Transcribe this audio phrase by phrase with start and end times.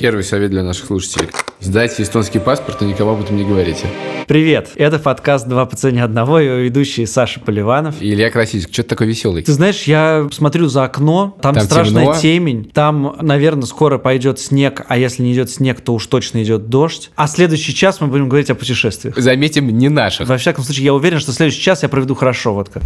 [0.00, 1.28] Первый совет для наших слушателей.
[1.60, 3.86] Сдайте эстонский паспорт и никому об этом не говорите.
[4.26, 8.00] Привет, это подкаст «Два по цене одного», его ведущие Саша Поливанов.
[8.00, 8.72] И Илья Красильский.
[8.72, 9.42] Что ты такой веселый?
[9.42, 12.18] Ты знаешь, я смотрю за окно, там, Там страшная темно.
[12.18, 16.70] темень, там, наверное, скоро пойдет снег, а если не идет снег, то уж точно идет
[16.70, 17.10] дождь.
[17.14, 19.18] А следующий час мы будем говорить о путешествиях.
[19.18, 20.26] Заметим, не наших.
[20.26, 22.54] Во всяком случае, я уверен, что следующий час я проведу хорошо.
[22.54, 22.82] Вот как.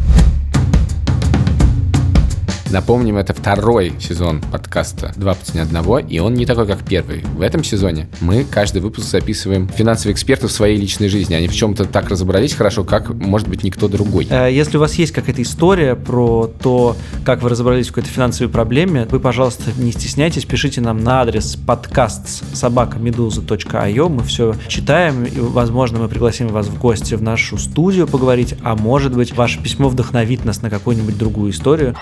[2.74, 7.20] Напомним, это второй сезон подкаста «Два по цене одного», и он не такой, как первый.
[7.20, 11.34] В этом сезоне мы каждый выпуск записываем финансовых экспертов в своей личной жизни.
[11.34, 14.26] Они в чем-то так разобрались хорошо, как, может быть, никто другой.
[14.28, 18.52] Э, Если у вас есть какая-то история про то, как вы разобрались в какой-то финансовой
[18.52, 24.08] проблеме, вы, пожалуйста, не стесняйтесь, пишите нам на адрес подкаст собакамедуза.io.
[24.08, 28.74] Мы все читаем, и, возможно, мы пригласим вас в гости в нашу студию поговорить, а
[28.74, 31.94] может быть, ваше письмо вдохновит нас на какую-нибудь другую историю.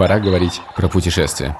[0.00, 1.58] Пора говорить про путешествия.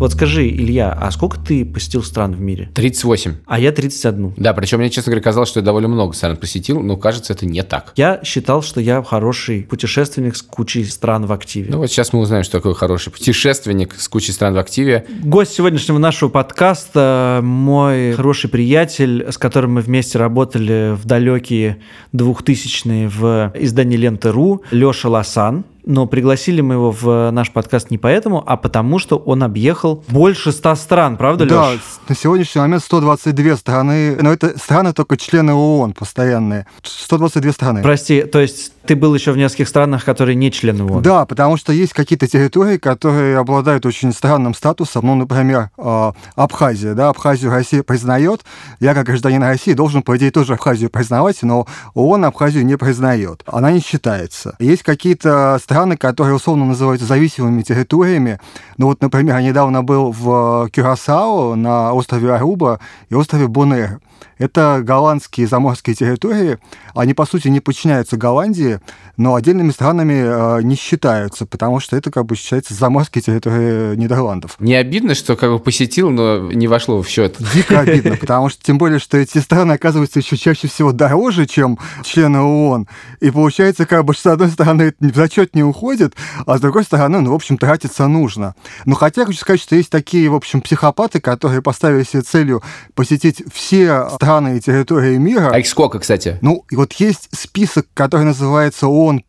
[0.00, 2.70] Вот скажи, Илья, а сколько ты посетил стран в мире?
[2.72, 3.34] 38.
[3.44, 4.32] А я 31.
[4.38, 7.44] Да, причем мне, честно говоря, казалось, что я довольно много стран посетил, но кажется, это
[7.44, 7.92] не так.
[7.96, 11.66] Я считал, что я хороший путешественник с кучей стран в активе.
[11.70, 15.04] Ну вот сейчас мы узнаем, что такое хороший путешественник с кучей стран в активе.
[15.22, 21.76] Гость сегодняшнего нашего подкаста– мой хороший приятель, с которым мы вместе работали в далекие
[22.14, 25.66] 2000-е в издании «Лента.ру», Леша Ласан.
[25.90, 30.52] Но пригласили мы его в наш подкаст не поэтому, а потому, что он объехал больше
[30.52, 31.80] ста стран, правда, Да, Леш?
[31.80, 36.66] с- на сегодняшний момент 122 страны, но это страны только члены ООН постоянные.
[36.84, 37.82] 122 страны.
[37.82, 41.02] Прости, то есть ты был еще в нескольких странах, которые не члены ООН?
[41.02, 45.06] Да, потому что есть какие-то территории, которые обладают очень странным статусом.
[45.06, 46.94] Ну, например, э, Абхазия.
[46.94, 48.42] Да, Абхазию Россия признает.
[48.78, 53.42] Я, как гражданин России, должен, по идее, тоже Абхазию признавать, но ООН Абхазию не признает.
[53.46, 54.54] Она не считается.
[54.60, 58.38] Есть какие-то страны, которые условно называются зависимыми территориями.
[58.76, 64.00] Ну, вот, например, я недавно был в Кюрасао на острове Аруба и острове Бонэр.
[64.38, 66.58] Это голландские заморские территории.
[66.94, 68.80] Они, по сути, не подчиняются Голландии,
[69.16, 74.56] но отдельными странами э, не считаются, потому что это как бы считается заморские территории Нидерландов.
[74.58, 77.36] Не обидно, что как бы посетил, но не вошло в счет.
[77.52, 81.78] Дико обидно, потому что тем более, что эти страны оказываются еще чаще всего дороже, чем
[82.02, 82.88] члены ООН.
[83.20, 86.14] И получается, как бы, что с одной стороны в зачет не уходит,
[86.46, 88.54] а с другой стороны, ну, в общем, тратиться нужно.
[88.84, 92.62] Но хотя, хочу сказать, что есть такие, в общем, психопаты, которые поставили себе целью
[92.94, 95.50] посетить все страны и территории мира.
[95.52, 96.38] А их сколько, кстати?
[96.40, 99.22] Ну, и вот есть список, который называется ООН+,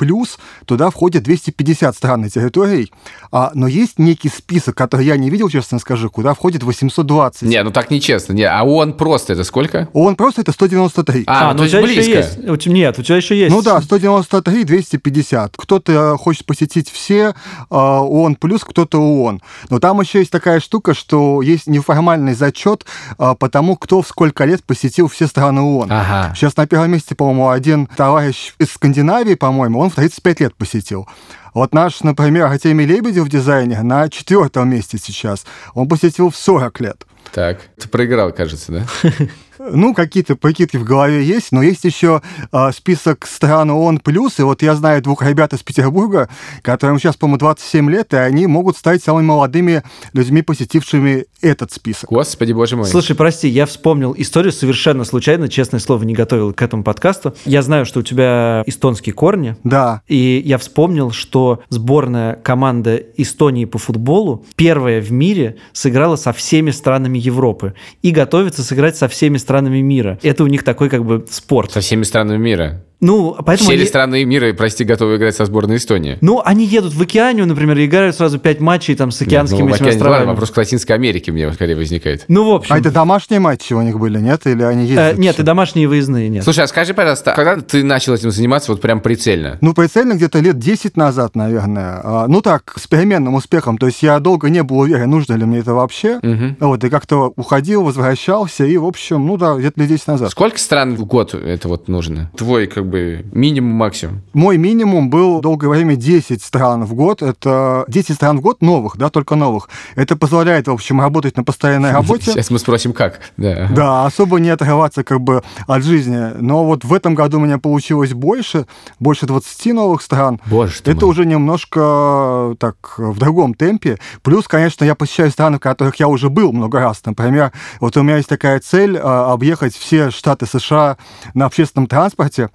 [0.65, 2.91] туда входит 250 стран и территорий,
[3.31, 7.43] а, но есть некий список, который я не видел, честно скажу, куда входит 820.
[7.43, 8.33] Не, ну так нечестно.
[8.33, 9.87] Не, а он просто это сколько?
[9.93, 11.23] ООН просто это 193.
[11.27, 12.01] А, ну, то у тебя близко.
[12.01, 12.49] еще есть.
[12.49, 13.51] У тебя- Нет, у тебя еще есть.
[13.53, 15.55] Ну да, 193, 250.
[15.57, 17.33] Кто-то хочет посетить все
[17.69, 19.41] э, ООН плюс, кто-то ООН.
[19.69, 22.85] Но там еще есть такая штука, что есть неформальный зачет
[23.17, 25.91] э, по тому, кто в сколько лет посетил все страны ООН.
[25.91, 26.33] Ага.
[26.33, 31.09] Сейчас на первом месте, по-моему, один товарищ из Скандинавии, по-моему, он в 35 лет посетил.
[31.53, 35.45] Вот наш, например, Артемий Лебедев, дизайнер, на четвертом месте сейчас.
[35.73, 37.05] Он посетил в 40 лет.
[37.33, 38.85] Так, ты проиграл, кажется, да?
[39.69, 44.44] Ну, какие-то прикидки в голове есть, но есть еще э, список стран ООН плюс, и
[44.44, 46.29] вот я знаю двух ребят из Петербурга,
[46.63, 49.83] которым сейчас, по-моему, 27 лет, и они могут стать самыми молодыми
[50.13, 52.09] людьми, посетившими этот список.
[52.09, 52.85] Господи, боже мой.
[52.85, 57.35] Слушай, прости, я вспомнил историю совершенно случайно, честное слово, не готовил к этому подкасту.
[57.45, 63.66] Я знаю, что у тебя эстонские корни, Да, и я вспомнил, что сборная команда Эстонии
[63.66, 69.38] по футболу первая в мире сыграла со всеми странами Европы и готовится сыграть со всеми
[69.38, 69.50] странами
[69.81, 70.17] мира.
[70.23, 71.72] Это у них такой как бы спорт.
[71.72, 72.84] Со всеми странами мира.
[73.01, 73.69] Ну, поэтому...
[73.69, 76.17] Все они- страны мира, прости, готовы играть со сборной Эстонии?
[76.22, 79.69] Ну, они едут в Океанию, например, и играют сразу пять матчей там с океанскими Ну,
[79.69, 80.28] этими океане- ладно, островами.
[80.28, 82.25] вопрос к Латинской Америке мне скорее возникает.
[82.28, 82.75] Ну, в общем...
[82.75, 84.46] а это домашние матчи у них были, нет?
[84.46, 85.17] Или они э, ездят?
[85.17, 86.43] нет, и домашние и выездные нет.
[86.43, 89.58] Слушай, а скажи, пожалуйста, когда ты начал этим заниматься вот прям прицельно?
[89.61, 91.99] Ну, прицельно где-то лет 10 назад, наверное.
[92.03, 93.78] А, Ну так, с переменным успехом.
[93.78, 96.20] То есть я долго не был уверен, нужно ли мне это вообще.
[96.22, 96.58] Мгм.
[96.59, 100.29] Вот, и как-то уходил, возвращался, и, в общем, ну да, где-то лет 10 назад.
[100.31, 102.29] Сколько стран в год это вот нужно?
[102.37, 104.22] Твой как бы минимум, максимум?
[104.34, 107.22] Мой минимум был долгое время 10 стран в год.
[107.22, 109.70] Это 10 стран в год новых, да, только новых.
[109.96, 112.32] Это позволяет, в общем, работать на постоянной работе.
[112.32, 113.20] Сейчас мы спросим, как.
[113.38, 116.40] Да, да особо не отрываться как бы от жизни.
[116.40, 118.67] Но вот в этом году у меня получилось больше,
[118.99, 120.40] больше 20 новых стран.
[120.46, 121.11] Боже Это мой.
[121.11, 123.97] уже немножко так в другом темпе.
[124.22, 127.02] Плюс, конечно, я посещаю страны, в которых я уже был много раз.
[127.05, 130.97] Например, вот у меня есть такая цель а, объехать все штаты США
[131.34, 132.49] на общественном транспорте.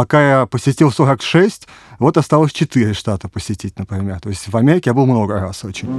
[0.00, 1.68] Пока я посетил 46,
[1.98, 4.18] вот осталось 4 штата посетить, например.
[4.18, 5.90] То есть в Америке я был много раз очень.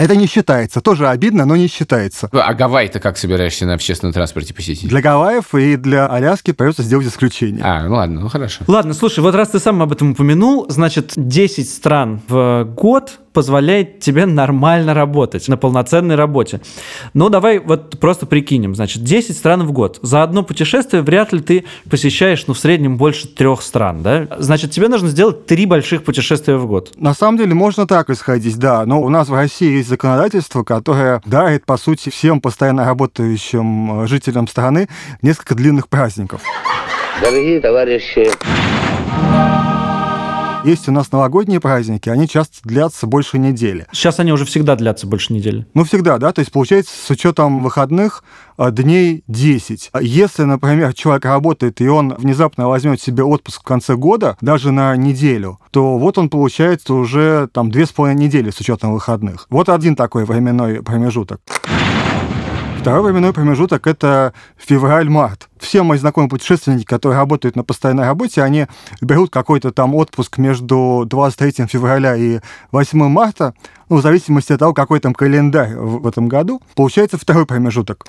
[0.00, 0.80] Это не считается.
[0.80, 2.30] Тоже обидно, но не считается.
[2.32, 4.88] А Гавайи ты как собираешься на общественном транспорте посетить?
[4.88, 7.62] Для Гавайев и для Аляски придется сделать исключение.
[7.62, 8.64] А, ну ладно, ну хорошо.
[8.66, 14.00] Ладно, слушай, вот раз ты сам об этом упомянул, значит, 10 стран в год позволяет
[14.00, 16.60] тебе нормально работать, на полноценной работе.
[17.14, 19.98] Но давай вот просто прикинем, значит, 10 стран в год.
[20.02, 24.26] За одно путешествие вряд ли ты посещаешь, ну, в среднем больше трех стран, да?
[24.38, 26.92] Значит, тебе нужно сделать три больших путешествия в год.
[26.96, 28.84] На самом деле можно так исходить, да.
[28.86, 34.48] Но у нас в России есть законодательство, которое дарит, по сути, всем постоянно работающим жителям
[34.48, 34.88] страны
[35.22, 36.42] несколько длинных праздников.
[37.20, 38.30] Дорогие товарищи,
[40.64, 43.86] есть у нас новогодние праздники, они часто длятся больше недели.
[43.92, 45.66] Сейчас они уже всегда длятся больше недели.
[45.74, 48.24] Ну, всегда, да, то есть получается с учетом выходных
[48.56, 49.90] а, дней 10.
[50.00, 54.94] Если, например, человек работает, и он внезапно возьмет себе отпуск в конце года, даже на
[54.96, 59.46] неделю, то вот он получается уже там две с половиной недели с учетом выходных.
[59.50, 61.40] Вот один такой временной промежуток.
[62.80, 65.50] Второй временной промежуток– это февраль-март.
[65.58, 68.68] Все мои знакомые путешественники, которые работают на постоянной работе, они
[69.02, 72.40] берут какой-то там отпуск между 23 февраля и
[72.72, 73.52] 8 марта,
[73.90, 76.62] ну, в зависимости от того, какой там календарь в этом году.
[76.74, 78.06] Получается второй промежуток.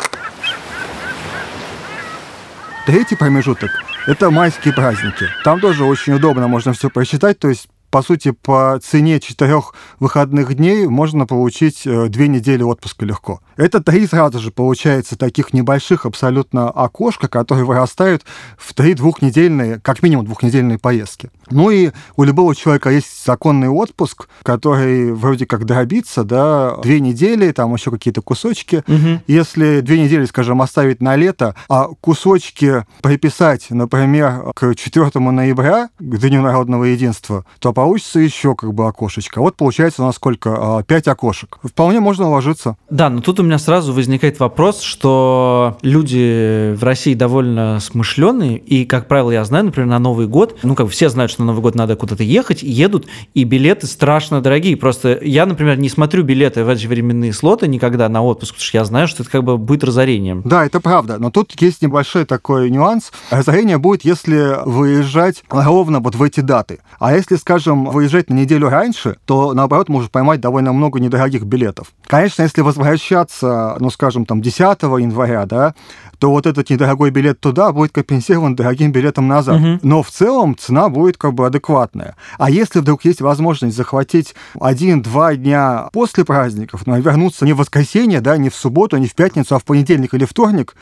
[2.85, 3.71] Третий промежуток–
[4.07, 5.27] это майские праздники.
[5.43, 10.55] Там тоже очень удобно, можно все просчитать, то есть по сути, по цене четырех выходных
[10.55, 13.41] дней можно получить э, две недели отпуска легко.
[13.57, 18.23] Это три сразу же получается таких небольших абсолютно окошка, которые вырастают
[18.57, 21.29] в три двухнедельные, как минимум двухнедельные поездки.
[21.49, 27.51] Ну и у любого человека есть законный отпуск, который вроде как дробится, да, две недели,
[27.51, 28.83] там еще какие-то кусочки.
[28.87, 29.23] Угу.
[29.27, 36.17] Если две недели, скажем, оставить на лето, а кусочки приписать, например, к 4 ноября, к
[36.21, 39.41] Дню народного единства, то получится еще как бы окошечко.
[39.41, 40.83] Вот получается у нас сколько?
[40.87, 41.57] Пять окошек.
[41.63, 42.77] Вполне можно уложиться.
[42.91, 48.85] Да, но тут у меня сразу возникает вопрос, что люди в России довольно смышленые, и,
[48.85, 51.47] как правило, я знаю, например, на Новый год, ну, как бы все знают, что на
[51.47, 54.77] Новый год надо куда-то ехать, едут, и билеты страшно дорогие.
[54.77, 58.77] Просто я, например, не смотрю билеты в эти временные слоты никогда на отпуск, потому что
[58.77, 60.43] я знаю, что это как бы будет разорением.
[60.45, 63.11] Да, это правда, но тут есть небольшой такой нюанс.
[63.31, 66.79] Разорение будет, если выезжать ровно вот в эти даты.
[66.99, 71.91] А если, скажем, выезжать на неделю раньше, то, наоборот, можешь поймать довольно много недорогих билетов.
[72.05, 75.73] Конечно, если возвращаться, ну, скажем, там, 10 января, да,
[76.19, 79.59] то вот этот недорогой билет туда будет компенсирован дорогим билетом назад.
[79.59, 79.79] Мгм.
[79.81, 82.15] Но в целом цена будет как бы адекватная.
[82.37, 88.21] А если вдруг есть возможность захватить один-два дня после праздников, ну, вернуться не в воскресенье,
[88.21, 90.75] да, не в субботу, не в пятницу, а в понедельник или вторник,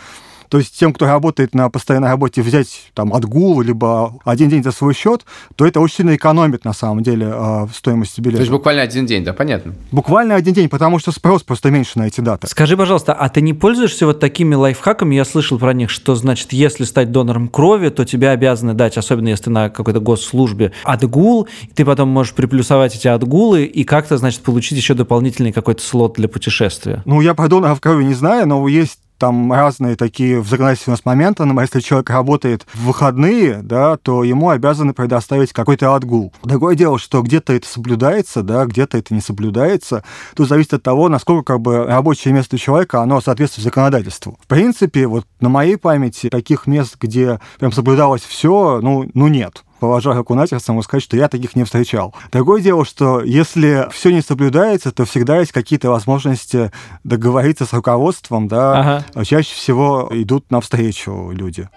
[0.50, 4.72] то есть тем, кто работает на постоянной работе, взять там отгул, либо один день за
[4.72, 5.26] свой счет,
[5.56, 8.38] то это очень сильно экономит на самом деле в стоимости билета.
[8.38, 9.76] То есть буквально один день, да, понятно.
[9.92, 12.48] Буквально один день, потому что спрос просто меньше на эти даты.
[12.48, 15.16] Скажи, пожалуйста, а ты не пользуешься вот такими лайфхаками?
[15.16, 19.30] Я слышал про них, что, значит, если стать донором крови, то тебе обязаны дать, особенно
[19.30, 24.18] если ты на какой-то госслужбе, отгул, и ты потом можешь приплюсовать эти отгулы и как-то,
[24.18, 27.04] значит, получить еще дополнительный какой-то слот для путешествия.
[27.06, 30.94] Ну, я про доноров крови не знаю, но есть там разные такие в законодательстве у
[30.94, 36.34] нас моменты, но если человек работает в выходные, да, то ему обязаны предоставить какой-то отгул.
[36.44, 40.04] Другое дело, что где-то это соблюдается, да, где-то это не соблюдается.
[40.36, 44.40] Тут зависит от того, насколько как бы рабочее место человека, оно соответствует законодательству.
[44.42, 49.64] В принципе, вот на моей памяти таких мест, где прям соблюдалось все, ну, ну нет
[49.80, 52.14] положа руку на сердце, могу сказать, что я таких не встречал.
[52.32, 56.72] Другое дело, что если все не соблюдается, то всегда есть какие-то возможности
[57.04, 59.26] договориться с руководством, да, Ага.
[59.26, 61.68] чаще всего идут навстречу люди.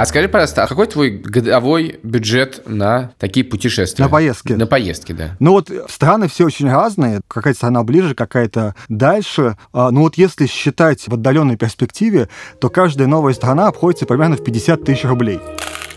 [0.00, 4.02] А скажи, пожалуйста, а какой твой годовой бюджет на такие путешествия?
[4.02, 4.54] На поездки?
[4.54, 5.36] На поездки, да.
[5.40, 9.58] Ну вот страны все очень разные, какая-то страна ближе, какая-то дальше.
[9.74, 12.30] А, Ну вот если считать в отдаленной перспективе,
[12.62, 15.38] то каждая новая страна обходится примерно в 50 тысяч рублей.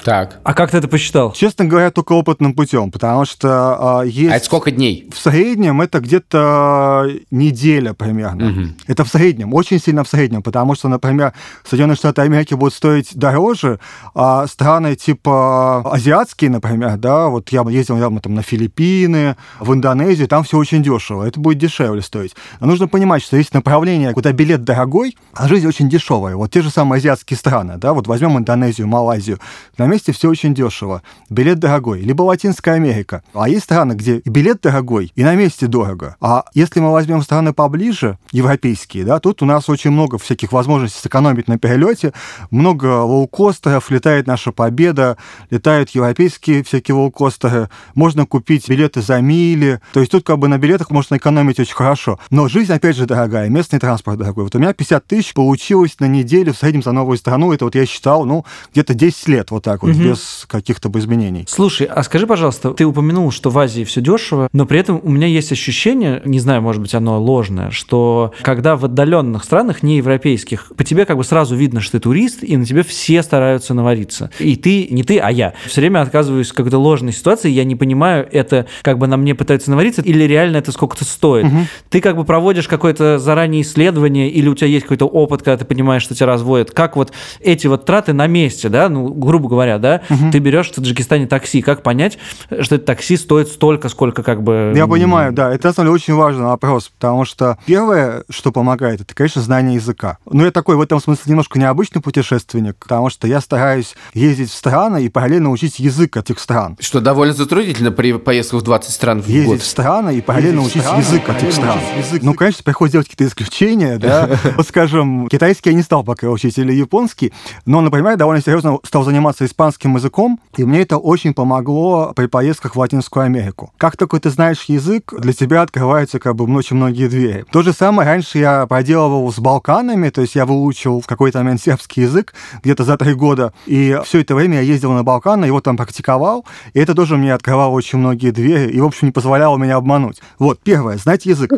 [0.04, 0.40] Так.
[0.44, 1.32] А как ты это посчитал?
[1.32, 4.32] Честно говоря, только опытным путем, потому что э, есть...
[4.32, 5.10] А это сколько дней?
[5.14, 8.46] В среднем это где-то неделя примерно.
[8.46, 8.76] Мгм.
[8.88, 11.34] Это в среднем, очень сильно в среднем, потому что, например,
[11.64, 13.80] Соединенные Штаты Америки будут стоить дороже,
[14.14, 20.28] а страны типа азиатские, например, да, вот я ездил недавно там на Филиппины, в Индонезию,
[20.28, 22.36] там все очень дешево, это будет дешевле стоить.
[22.60, 26.36] Но нужно понимать, что есть направление, куда билет дорогой, а жизнь очень дешевая.
[26.36, 29.40] Вот те же самые азиатские страны, да, вот возьмем Индонезию, Малайзию,
[29.78, 33.24] на месте все очень дешево, билет дорогой, либо Латинская Америка.
[33.34, 36.16] А есть страны, где и билет дорогой, и на месте дорого.
[36.20, 41.00] А если мы возьмем страны поближе, европейские, да, тут у нас очень много всяких возможностей
[41.00, 42.14] сэкономить на перелете,
[42.50, 45.18] много лоукостеров, летает наша победа,
[45.52, 50.58] летают европейские всякие лоукостеры, можно купить билеты за мили, то есть тут как бы на
[50.58, 52.20] билетах можно экономить очень хорошо.
[52.32, 54.46] Но жизнь, опять же, дорогая, местный транспорт дорогой.
[54.46, 57.76] Вот у меня 50 тысяч получилось на неделю в среднем за новую страну, это вот
[57.76, 60.10] я считал, ну, где-то 10 лет вот так вот, Мгм.
[60.10, 61.46] без каких-то бы изменений.
[61.48, 65.10] Слушай, а скажи, пожалуйста, ты упомянул, что в Азии все дешево, но при этом у
[65.10, 69.98] меня есть ощущение, не знаю, может быть, оно ложное, что когда в отдаленных странах, не
[69.98, 73.74] европейских, по тебе как бы сразу видно, что ты турист, и на тебе все стараются
[73.74, 74.30] навариться.
[74.40, 75.54] И ты, не ты, а я.
[75.66, 79.36] Все время отказываюсь в какой-то ложной ситуации, я не понимаю, это как бы на мне
[79.36, 81.46] пытаются навариться, или реально это сколько-то стоит.
[81.90, 85.66] Ты как бы проводишь какое-то заранее исследование, или у тебя есть какой-то опыт, когда ты
[85.66, 86.72] понимаешь, что тебя разводят.
[86.72, 90.02] Как вот эти вот траты на месте, да, ну, грубо говоря, да,
[90.32, 92.18] ты берешь в Таджикистане такси, как понять,
[92.62, 94.74] что это такси стоит столько, сколько как бы...
[94.76, 99.02] Я понимаю, да, это на самом деле очень важный вопрос, потому что первое, что помогает,
[99.02, 100.18] это, конечно, знание языка.
[100.30, 104.54] Но я такой в этом смысле немножко необычный путешественник, потому что я стараюсь ездить в
[104.54, 106.78] страны и параллельно учить язык этих стран.
[106.80, 109.62] Что довольно затруднительно при поездках в 20 стран в ездить год.
[109.62, 111.80] в страны и параллельно учить язык этих стран.
[112.22, 114.30] Ну, конечно, приходится делать какие-то исключения, да.
[114.58, 117.34] Вот, скажем, китайский я не стал пока учить или японский,
[117.66, 122.28] но, например, я довольно серьезно стал заниматься испанским языком, и мне это очень помогло при
[122.28, 123.72] поездках в Латинскую Америку.
[123.78, 127.46] Как только ты знаешь язык, для тебя открываются как бы очень многие двери.
[127.52, 131.62] То же самое раньше я проделывал с Балканами, то есть я выучил в какой-то момент
[131.62, 135.62] сербский язык где-то за три года, и все это время я ездил на Балканы, его
[135.62, 139.58] там практиковал, и это тоже мне открывало очень многие двери, и, в общем, не позволяло
[139.58, 140.22] меня обмануть.
[140.40, 141.52] Вот, первое, знать язык.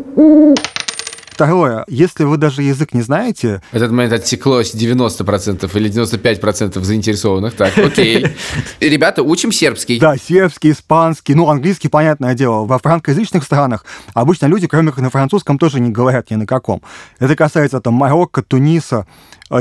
[1.36, 7.56] Второе, если вы даже язык не знаете, В этот момент отсеклось 90% или 95% заинтересованных.
[7.56, 8.27] Так, окей.
[8.80, 10.00] Ребята, учим сербский.
[10.00, 15.10] да, сербский, испанский, ну, английский, понятное дело, во франкоязычных странах обычно люди, кроме как на
[15.10, 16.82] французском, тоже не говорят ни на каком.
[17.20, 19.06] Это касается там Марокко, Туниса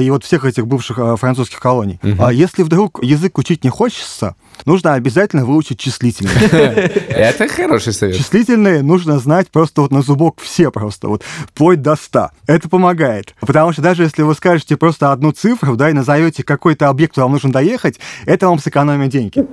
[0.00, 2.00] и вот всех этих бывших а, французских колоний.
[2.18, 6.34] А если вдруг язык учить не хочется, нужно обязательно выучить числительные.
[7.08, 8.16] Это хороший совет.
[8.16, 12.30] Числительные нужно знать просто вот на зубок все просто, вот вплоть до 100.
[12.46, 13.34] Это помогает.
[13.40, 17.24] Потому что даже если вы скажете просто одну цифру, да, и назовете какой-то объект, куда
[17.24, 19.44] вам нужно доехать, это вам сэкономит деньги.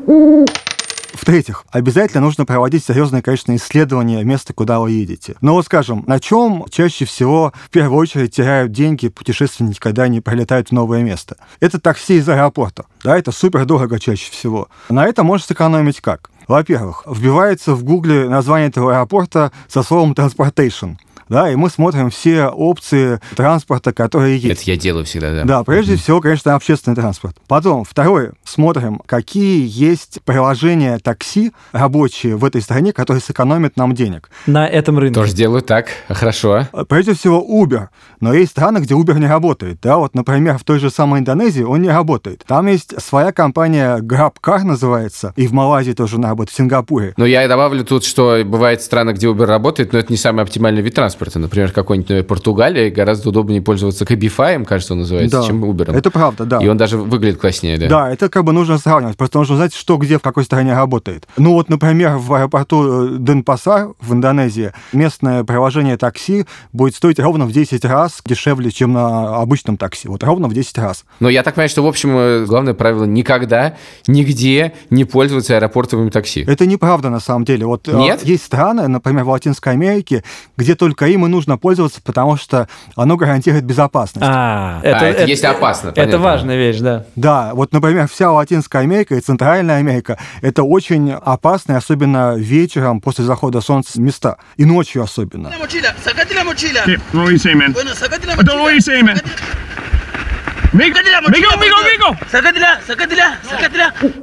[1.13, 5.35] В-третьих, обязательно нужно проводить серьезное, конечно, исследование места, куда вы едете.
[5.41, 10.21] Но вот скажем, на чем чаще всего в первую очередь теряют деньги путешественники, когда они
[10.21, 11.37] прилетают в новое место?
[11.59, 12.85] Это такси из аэропорта.
[13.03, 14.69] Да, это супер дорого чаще всего.
[14.89, 16.31] На это можно сэкономить как?
[16.47, 20.97] Во-первых, вбивается в гугле название этого аэропорта со словом transportation.
[21.31, 24.61] Да, и мы смотрим все опции транспорта, которые есть.
[24.63, 25.43] Это я делаю всегда, да.
[25.45, 27.37] Да, прежде всего, конечно, общественный транспорт.
[27.47, 34.29] Потом, второе, смотрим, какие есть приложения такси рабочие в этой стране, которые сэкономят нам денег.
[34.45, 35.17] На этом рынке.
[35.17, 35.87] Тоже делаю так.
[36.09, 36.67] Хорошо.
[36.89, 37.87] Прежде всего, Uber.
[38.19, 39.79] Но есть страны, где Uber не работает.
[39.81, 42.43] Да, вот, например, в той же самой Индонезии он не работает.
[42.45, 47.13] Там есть своя компания GrabCar называется, и в Малайзии тоже она работает, в Сингапуре.
[47.15, 50.81] Но я добавлю тут, что бывает страны, где Uber работает, но это не самый оптимальный
[50.81, 51.20] вид транспорта.
[51.35, 55.95] Например, какой-нибудь например, Португалия гораздо удобнее пользоваться Cabify, кажется, он называется, Да, чем Uber.
[55.95, 56.59] Это правда, да.
[56.59, 57.87] И он даже выглядит класснее, да?
[57.87, 59.17] Да, это как бы нужно сравнивать.
[59.17, 61.27] Просто нужно знать, что где, в какой стране работает.
[61.37, 67.45] Ну вот, например, в аэропорту э, Денпасар в Индонезии местное приложение такси будет стоить ровно
[67.45, 70.07] в 10 раз дешевле, чем на обычном такси.
[70.07, 71.05] Вот ровно в 10 раз.
[71.19, 73.75] Но я так понимаю, что, в общем, э, главное правило никогда,
[74.07, 76.43] нигде не пользоваться аэропортовыми такси.
[76.47, 77.65] Это неправда на самом деле.
[77.65, 78.23] Вот э, Нет?
[78.23, 80.23] есть страны, например, в Латинской Америке,
[80.57, 84.25] где только им и нужно пользоваться, потому что оно гарантирует безопасность.
[84.27, 86.19] А, это есть опасно, Это понятно.
[86.19, 87.05] важная вещь, да.
[87.15, 93.25] Да, вот, например, вся Латинская Америка и Центральная Америка– это очень опасные, особенно вечером после
[93.25, 94.37] захода солнца места.
[94.57, 95.49] И ночью особенно.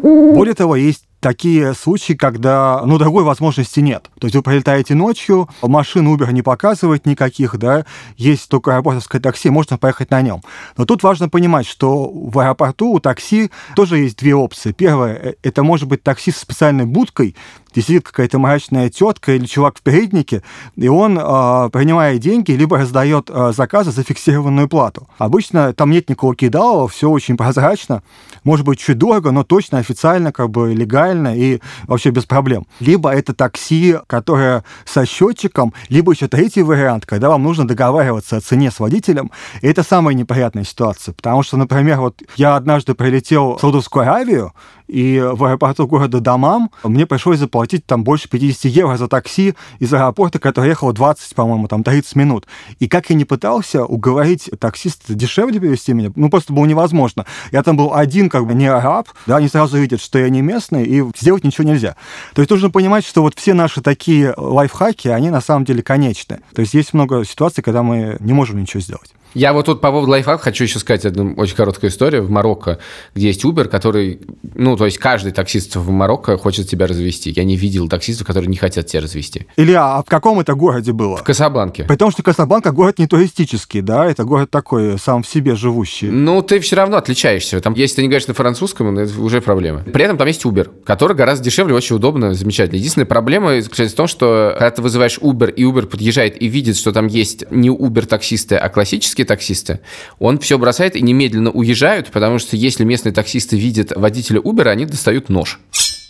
[0.02, 4.10] Более того, есть такие случаи, когда, ну, другой возможности нет.
[4.20, 7.84] То есть вы прилетаете ночью, машин Uber не показывает никаких, да,
[8.16, 10.42] есть только аэропортовское такси, можно поехать на нем.
[10.76, 14.72] Но тут важно понимать, что в аэропорту у такси тоже есть две опции.
[14.72, 17.34] Первое, э, это может быть такси с специальной будкой,
[17.78, 20.42] где сидит какая-то мрачная тетка или чувак в переднике,
[20.74, 25.06] и он, э, принимая деньги, либо раздает э, заказы за фиксированную плату.
[25.18, 28.02] Обычно там нет никакого кидалова, все очень прозрачно,
[28.42, 32.66] может быть, чуть дорого, но точно официально, как бы легально и вообще без проблем.
[32.80, 38.40] Либо это такси, которое со счетчиком, либо еще третий вариант, когда вам нужно договариваться о
[38.40, 39.30] цене с водителем.
[39.62, 44.52] И это самая неприятная ситуация, потому что, например, вот я однажды прилетел в Саудовскую Аравию,
[44.88, 49.92] и в аэропорту города Дамам мне пришлось заплатить там больше 50 евро за такси из
[49.92, 52.46] аэропорта, который ехал 20, по-моему, там 30 минут.
[52.78, 57.26] И как я не пытался уговорить таксиста дешевле перевести меня, ну просто было невозможно.
[57.52, 60.42] Я там был один, как бы не араб, да, они сразу видят, что я не
[60.42, 61.96] местный, и сделать ничего нельзя.
[62.34, 66.40] То есть нужно понимать, что вот все наши такие лайфхаки, они на самом деле конечны.
[66.54, 69.14] То есть есть много ситуаций, когда мы не можем ничего сделать.
[69.34, 72.24] Я вот тут по поводу лайфхак хочу еще сказать одну очень короткую историю.
[72.24, 72.78] В Марокко,
[73.14, 74.20] где есть Uber, который,
[74.54, 77.30] ну, то есть каждый таксист в Марокко хочет тебя развести.
[77.30, 79.46] Я не видел таксистов, которые не хотят тебя развести.
[79.56, 81.18] Илья, а в каком это городе было?
[81.18, 81.84] В Касабланке.
[81.84, 86.08] При том, что Касабланка город не туристический, да, это город такой сам в себе живущий.
[86.08, 87.60] Ну, ты все равно отличаешься.
[87.60, 89.80] Там, если ты не говоришь на французском, ну, это уже проблема.
[89.80, 92.76] При этом там есть Uber, который гораздо дешевле, очень удобно, замечательно.
[92.76, 96.76] Единственная проблема заключается в том, что когда ты вызываешь Uber, и Uber подъезжает и видит,
[96.76, 99.80] что там есть не Uber-таксисты, а классические таксисты,
[100.18, 104.86] он все бросает и немедленно уезжают, потому что если местные таксисты видят водителя Uber, они
[104.86, 105.60] достают нож.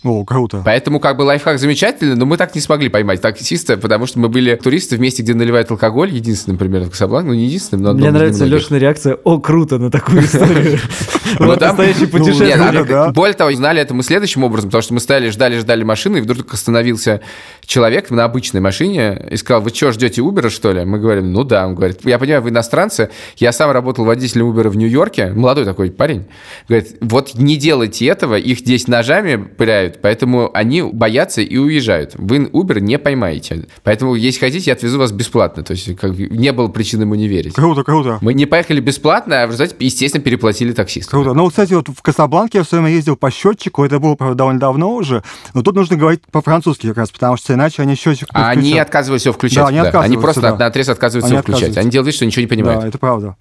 [0.03, 0.61] О, круто.
[0.63, 4.29] Поэтому как бы лайфхак замечательный, но мы так не смогли поймать таксиста, потому что мы
[4.29, 7.93] были туристы в месте, где наливают алкоголь, единственным, например, в Касабланке, ну не единственным, но
[7.93, 10.79] Мне нравится Лешина реакция, о, круто, на такую историю.
[11.37, 13.13] Ну, настоящий путешественник.
[13.13, 16.21] Более того, знали это мы следующим образом, потому что мы стояли, ждали, ждали машины, и
[16.21, 17.21] вдруг остановился
[17.65, 20.85] человек на обычной машине и сказал, вы что, ждете Uber, что ли?
[20.85, 21.67] Мы говорим, ну да.
[21.67, 25.91] Он говорит, я понимаю, вы иностранцы, я сам работал водителем Uber в Нью-Йорке, молодой такой
[25.91, 26.25] парень.
[26.67, 30.01] Говорит, вот не делайте этого, их здесь ножами пыляют, уезжают.
[30.01, 32.13] Поэтому они боятся и уезжают.
[32.15, 33.67] Вы Uber не поймаете.
[33.83, 35.63] Поэтому, если хотите, я отвезу вас бесплатно.
[35.63, 37.53] То есть, как не было причин ему не верить.
[37.53, 38.19] Круто, круто.
[38.21, 41.11] Мы не поехали бесплатно, а в результате, естественно, переплатили таксисту.
[41.11, 41.33] Круто.
[41.33, 44.59] Ну, кстати, вот в Касабланке я все время ездил по счетчику, это было, правда, довольно
[44.59, 48.49] давно уже, но тут нужно говорить по-французски как раз, потому что иначе они счетчик а
[48.49, 49.63] Они отказываются его включать.
[49.63, 49.87] Да, они, да.
[49.87, 50.57] отказываются, они просто да.
[50.57, 51.77] на отрез отказываются они его включать.
[51.77, 52.81] Они делают вид, что ничего не понимают.
[52.81, 53.35] Да, это правда.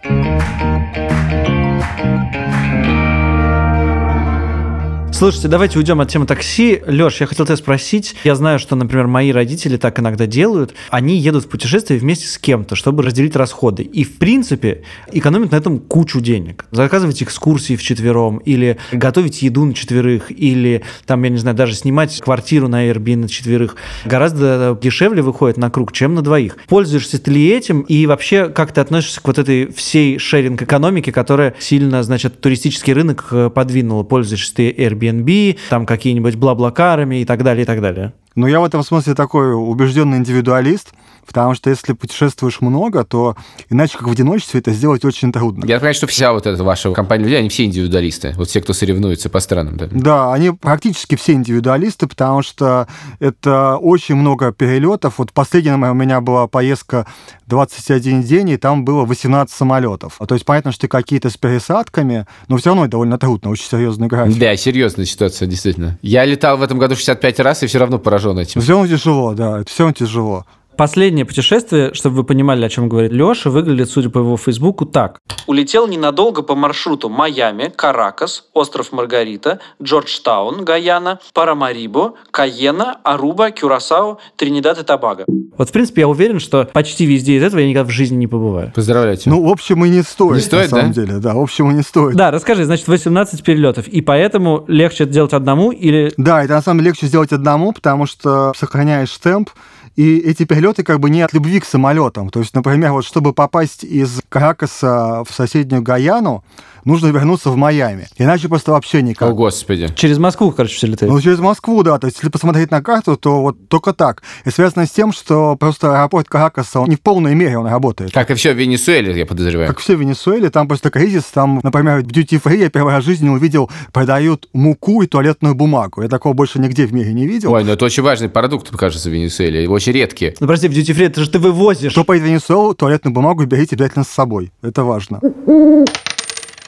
[5.10, 6.80] Слушайте, давайте уйдем от темы такси.
[6.86, 8.14] Леш, я хотел тебя спросить.
[8.23, 10.75] Я знаю, что, например, мои родители так иногда делают.
[10.90, 13.82] Они едут в путешествие вместе с кем-то, чтобы разделить расходы.
[13.82, 16.66] И, в принципе, экономят на этом кучу денег.
[16.71, 21.75] Заказывать экскурсии в четвером, или готовить еду на четверых, или, там, я не знаю, даже
[21.75, 23.75] снимать квартиру на Airbnb на четверых.
[24.04, 26.58] Гораздо дешевле выходит на круг, чем на двоих.
[26.68, 27.80] Пользуешься ты ли этим?
[27.80, 33.26] И вообще, как ты относишься к вот этой всей шеринг-экономике, которая сильно, значит, туристический рынок
[33.32, 34.04] э, подвинула?
[34.04, 38.13] Пользуешься ты Airbnb Airbnb, там какие-нибудь бла-блакарами и так далее, и так далее.
[38.34, 40.93] Ну, я в этом смысле такой убежденный индивидуалист,
[41.28, 43.36] потому что если путешествуешь много, то
[43.71, 45.64] иначе как в одиночестве это сделать очень трудно.
[45.67, 48.73] Я понимаю, что вся вот эта ваша компания людей, они все индивидуалисты, вот все, кто
[48.73, 49.76] соревнуется по странам.
[49.76, 52.86] Да, да они практически все индивидуалисты, потому что
[53.19, 55.14] это очень много перелетов.
[55.19, 57.06] Вот последняя у меня была поездка
[57.47, 60.19] 21 день, и там было 18 самолетов.
[60.26, 64.06] То есть понятно, что какие-то с пересадками, но все равно это довольно трудно, очень серьезный
[64.06, 64.38] график.
[64.38, 65.99] Да, серьезная ситуация, действительно.
[66.02, 68.60] Я летал в этом году 65 раз и все равно поражен поражен этим.
[68.60, 70.47] Все равно тяжело, да, все равно тяжело.
[70.78, 75.19] Последнее путешествие, чтобы вы понимали, о чем говорит Леша, выглядит, судя по его фейсбуку, так.
[75.49, 84.78] Улетел ненадолго по маршруту Майами, Каракас, остров Маргарита, Джорджтаун, Гаяна, Парамарибо, Каена, Аруба, Кюрасао, Тринидад
[84.78, 85.25] и Тобаго.
[85.56, 88.28] Вот, в принципе, я уверен, что почти везде из этого я никогда в жизни не
[88.28, 88.71] побываю.
[88.73, 89.30] Поздравляйте.
[89.30, 91.02] Ну, в общем, и не стоит, не стоит на самом да?
[91.02, 91.19] деле.
[91.19, 92.14] Да, в общем, и не стоит.
[92.14, 96.12] Да, расскажи, значит, 18 перелетов, и поэтому легче это делать одному или...
[96.17, 99.50] Да, это на самом деле легче сделать одному, потому что сохраняешь темп,
[99.99, 102.30] и эти перелеты как бы не от любви к самолетам.
[102.30, 106.45] То есть, например, вот чтобы попасть из Каракаса в соседнюю Гаяну,
[106.88, 108.08] нужно вернуться в Майами.
[108.16, 109.28] Иначе просто вообще никак.
[109.28, 109.88] О, Господи.
[109.94, 111.12] Через Москву, короче, все летает.
[111.12, 111.98] Ну, через Москву, да.
[111.98, 114.22] То есть, если посмотреть на карту, то вот только так.
[114.44, 118.12] И связано с тем, что просто аэропорт Каракаса, он не в полной мере он работает.
[118.12, 119.68] Как и все в Венесуэле, я подозреваю.
[119.68, 121.24] Как все в Венесуэле, там просто кризис.
[121.24, 125.54] Там, например, в Duty Free я первый раз в жизни увидел, продают муку и туалетную
[125.54, 126.02] бумагу.
[126.02, 127.52] Я такого больше нигде в мире не видел.
[127.52, 129.68] Ой, ну это очень важный продукт, кажется, в Венесуэле.
[129.68, 130.34] Очень редкие.
[130.40, 131.92] Ну, прости, в Duty Free это же ты вывозишь.
[131.92, 134.52] Кто поедет в Венесуэлу, туалетную бумагу берите обязательно с собой.
[134.62, 135.20] Это важно.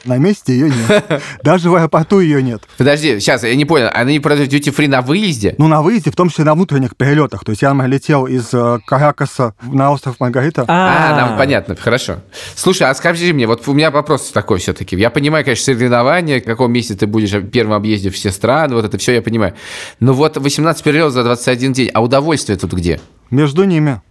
[0.05, 1.21] На месте ее нет.
[1.43, 2.63] Даже в аэропорту ее нет.
[2.77, 5.55] Подожди, сейчас, я не понял, она не продает duty-free на выезде?
[5.57, 7.43] Ну, на выезде, в том числе на внутренних перелетах.
[7.43, 10.65] То есть я например, летел из э, Каракаса на остров Маргарита.
[10.67, 12.17] А, нам понятно, хорошо.
[12.55, 14.95] Слушай, а скажи мне, вот у меня вопрос такой все-таки.
[14.95, 18.85] Я понимаю, конечно, соревнования, в каком месте ты будешь в первом объезде все страны, вот
[18.85, 19.53] это все я понимаю.
[19.99, 22.99] Но вот 18 перелетов за 21 день, а удовольствие тут где?
[23.29, 24.01] Между ними.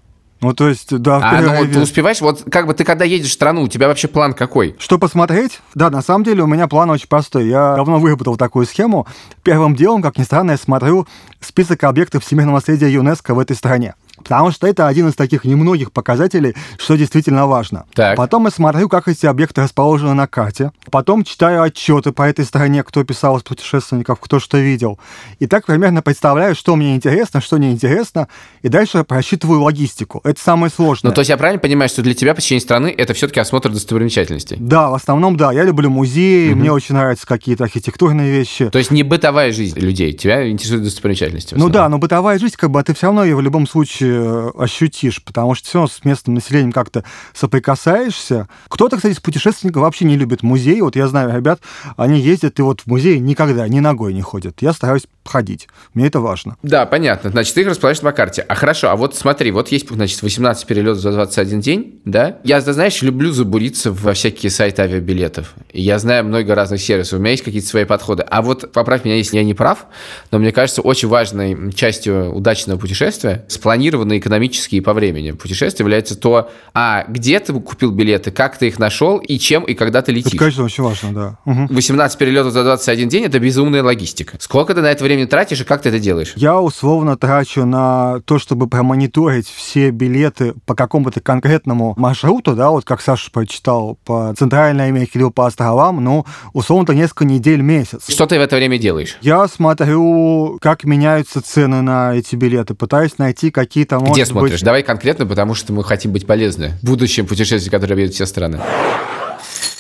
[0.41, 3.05] Ну, то есть, да, в А ну вот ты успеваешь, вот как бы ты когда
[3.05, 4.75] едешь в страну, у тебя вообще план какой?
[4.79, 5.61] Что посмотреть?
[5.75, 7.49] Да, на самом деле у меня план очень простой.
[7.49, 9.07] Я давно выработал такую схему.
[9.43, 11.07] Первым делом, как ни странно, я смотрю
[11.41, 13.95] список объектов всемирного наследия ЮНЕСКО в этой стране.
[14.23, 17.85] Потому что это один из таких немногих показателей, что действительно важно.
[17.95, 18.17] Так.
[18.17, 20.73] Потом я смотрю, как эти объекты расположены на карте.
[20.91, 24.99] Потом читаю отчеты по этой стране, кто писал из путешественников, кто что видел.
[25.39, 28.29] И так примерно представляю, что мне интересно, что неинтересно.
[28.63, 30.21] И дальше просчитываю логистику.
[30.25, 31.11] Это самое сложное.
[31.11, 34.57] Ну, то есть я правильно понимаю, что для тебя посещение страны это все-таки осмотр достопримечательностей?
[34.61, 35.53] Да, в основном, да.
[35.53, 38.71] Я люблю музеи, мне очень нравятся какие-то архитектурные вещи.
[38.71, 41.55] То есть не бытовая жизнь людей, тебя интересуют достопримечательности?
[41.55, 44.51] Ну да, но бытовая жизнь, как бы, ты все равно ее в любом случае э,
[44.59, 48.49] ощутишь, потому что все равно с местным населением как-то соприкасаешься.
[48.69, 50.81] Кто-то, кстати, из путешественников вообще не любит музеи.
[50.81, 51.61] Вот я знаю ребят,
[51.97, 54.63] они ездят и вот в музей никогда ни ногой не ходят.
[54.63, 55.69] Я стараюсь ходить.
[55.95, 56.57] Мне это важно.
[56.63, 57.31] Да, понятно.
[57.31, 58.43] Значит, ты их располагаешь по карте.
[58.43, 62.39] А хорошо, а вот смотри, вот есть, значит, 18 перелетов за 21 день, да?
[62.45, 65.55] Я, знаешь, люблю забуриться во всякие сайты авиабилетов.
[65.73, 68.23] Я знаю много разных сервисов, у меня есть какие-то свои подходы.
[68.23, 69.87] А вот, поправь меня, если я не прав,
[70.31, 76.17] но мне кажется, очень важной частью удачного путешествия, спланированные экономически и по времени путешествия, является
[76.17, 80.13] то, а где ты купил билеты, как ты их нашел, и чем, и когда ты
[80.13, 80.33] летишь.
[80.33, 81.39] Это, конечно, очень важно, да.
[81.45, 81.67] Мгм.
[81.69, 84.37] 18 перелетов за 21 день– это безумная логистика.
[84.41, 86.33] Сколько ты на это время тратишь и как ты это делаешь?
[86.37, 92.85] Я условно трачу на то, чтобы промониторить все билеты по какому-то конкретному маршруту, да, вот
[92.85, 98.11] как Саша прочитал по Центральной Америке либо по островам, ну, условно-то несколько недель, месяц.
[98.11, 99.17] Что ты в это время делаешь?
[99.21, 104.53] Я смотрю, как меняются цены на эти билеты, пытаюсь найти какие-то, Где смотришь?
[104.53, 104.65] быть...
[104.65, 108.61] Давай конкретно, потому что мы хотим быть полезны будущим путешествиям, которые объедут все страны.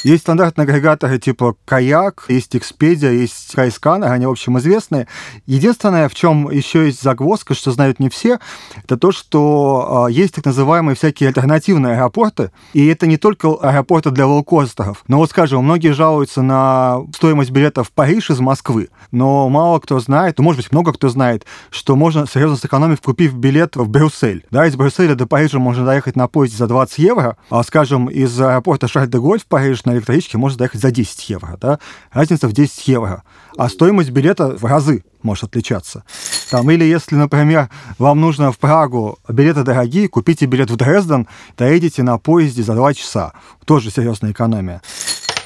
[0.03, 5.07] Есть стандартные агрегаторы типа Каяк, есть Expedia, есть Skyscanner, они, в общем, известные.
[5.47, 8.39] Единственное, в чем еще есть загвоздка, что знают не все,
[8.83, 14.11] это то, что э, есть так называемые всякие альтернативные аэропорты, и это не только аэропорты
[14.11, 15.05] для лоукостеров.
[15.07, 20.01] Но вот, скажем, многие жалуются на стоимость билетов в Париж из Москвы, но мало кто
[20.01, 24.47] знает, ну, может быть, много кто знает, что можно серьезно сэкономить, купив билет в Брюссель.
[24.51, 28.41] Да, из Брюсселя до Парижа можно доехать на поезде за 20 евро, а, скажем, из
[28.41, 31.59] аэропорта Шарль-де-Голь в Париж на электричке можно доехать за 10 евро.
[31.61, 31.79] Да?
[32.13, 33.23] Разница в 10 евро.
[33.57, 36.05] А стоимость билета в разы может отличаться.
[36.51, 42.03] Там, или если, например, вам нужно в Прагу, билеты дорогие, купите билет в Дрезден, доедете
[42.03, 43.33] на поезде за 2 часа.
[43.65, 44.81] Тоже серьезная экономия.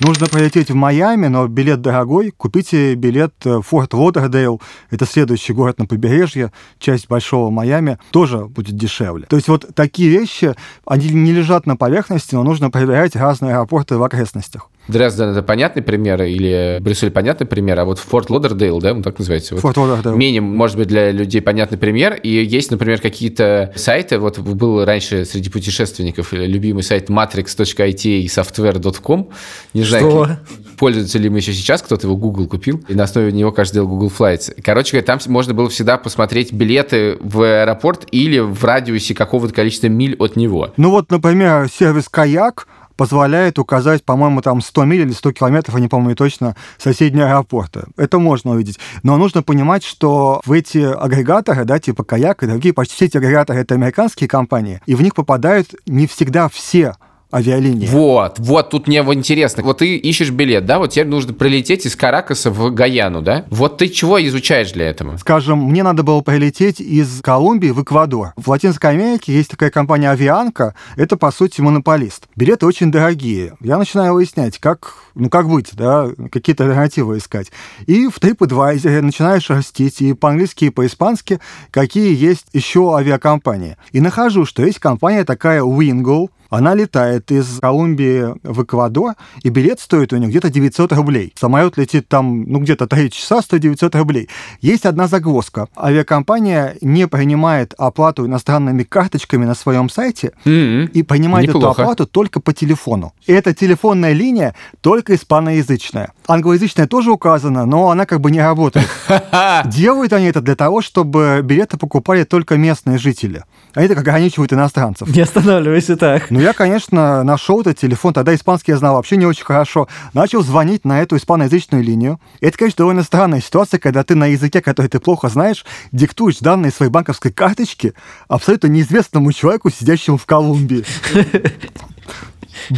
[0.01, 2.33] Нужно полететь в Майами, но билет дорогой.
[2.33, 4.61] Купите билет в Форт Лодердейл.
[4.91, 7.99] Это следующий город на побережье, часть большого Майами.
[8.11, 9.27] Тоже будет дешевле.
[9.27, 10.55] То есть вот такие вещи,
[10.85, 14.69] они не лежат на поверхности, но нужно проверять разные аэропорты в окрестностях.
[14.89, 19.19] Дрезден– это понятный пример, или Брюссель– понятный пример, а вот Форт Лодердейл, да, он так
[19.19, 19.55] называется?
[19.55, 20.15] Вот Форт Лодердейл.
[20.15, 22.15] Менее, может быть, для людей понятный пример.
[22.15, 29.29] И есть, например, какие-то сайты, вот был раньше среди путешественников любимый сайт matrix.it и software.com.
[29.73, 30.39] Не знаю, Что?
[30.79, 33.89] пользуется ли им еще сейчас, кто-то его Google купил, и на основе него, кажется, делал
[33.89, 34.61] Google Flights.
[34.63, 39.89] Короче говоря, там можно было всегда посмотреть билеты в аэропорт или в радиусе какого-то количества
[39.89, 40.73] миль от него.
[40.77, 42.67] Ну вот, например, сервис «Каяк»
[42.97, 47.85] позволяет указать, по-моему, там 100 миль или 100 километров, я не помню точно, соседние аэропорты.
[47.97, 48.79] Это можно увидеть.
[49.03, 53.17] Но нужно понимать, что в эти агрегаторы, да, типа «Каяк» и другие, почти все эти
[53.17, 56.95] агрегаторы— это американские компании, и в них попадают не всегда все
[57.35, 57.87] авиалинии.
[57.87, 59.63] Вот, вот тут мне интересно.
[59.63, 63.45] Вот ты ищешь билет, да, вот тебе нужно прилететь из Каракаса в Гаяну, да?
[63.51, 65.17] Вот ты чего изучаешь для этого?
[65.17, 68.33] Скажем, мне надо было прилететь из Колумбии в Эквадор.
[68.37, 70.75] В Латинской Америке есть такая компания «Авианка».
[70.97, 72.29] Это, по сути, монополист.
[72.37, 73.55] Билеты очень дорогие.
[73.61, 77.51] Я начинаю выяснять, как, ну, как быть, да, какие-то альтернативы искать.
[77.87, 83.77] И в TripAdvisor начинаешь растить и по-английски, и по-испански, какие есть еще авиакомпании.
[83.93, 89.81] И нахожу, что есть компания такая Wingo, она летает из Колумбии в Эквадор, и билет
[89.81, 91.33] стоит у нее где-то 900 рублей.
[91.37, 94.29] Самолет летит там, ну, где-то 3 часа, стоит 900 рублей.
[94.61, 95.69] Есть одна загвоздка.
[95.77, 100.87] Авиакомпания не принимает оплату иностранными карточками на своем сайте М-м.
[100.87, 101.83] и принимает эту Неплохо.
[101.83, 103.13] оплату только по телефону.
[103.27, 106.13] И эта телефонная линия только испаноязычная.
[106.27, 108.89] Англоязычная тоже указана, но она как бы не работает.
[109.67, 113.45] Делают они это для того, чтобы билеты покупали только местные жители.
[113.75, 115.09] Они так ограничивают иностранцев.
[115.15, 116.31] Не останавливайся так.
[116.31, 118.13] Ну, я, конечно, нашел этот телефон.
[118.13, 119.89] Тогда испанский я знал вообще не очень хорошо.
[120.13, 122.21] Начал звонить на эту испаноязычную линию.
[122.43, 126.71] Это, конечно, довольно странная ситуация, когда ты на языке, который ты плохо знаешь, диктуешь данные
[126.71, 127.95] своей банковской карточки
[128.29, 130.85] абсолютно неизвестному человеку, сидящему в Колумбии.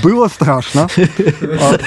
[0.02, 1.78] Было страшно, а,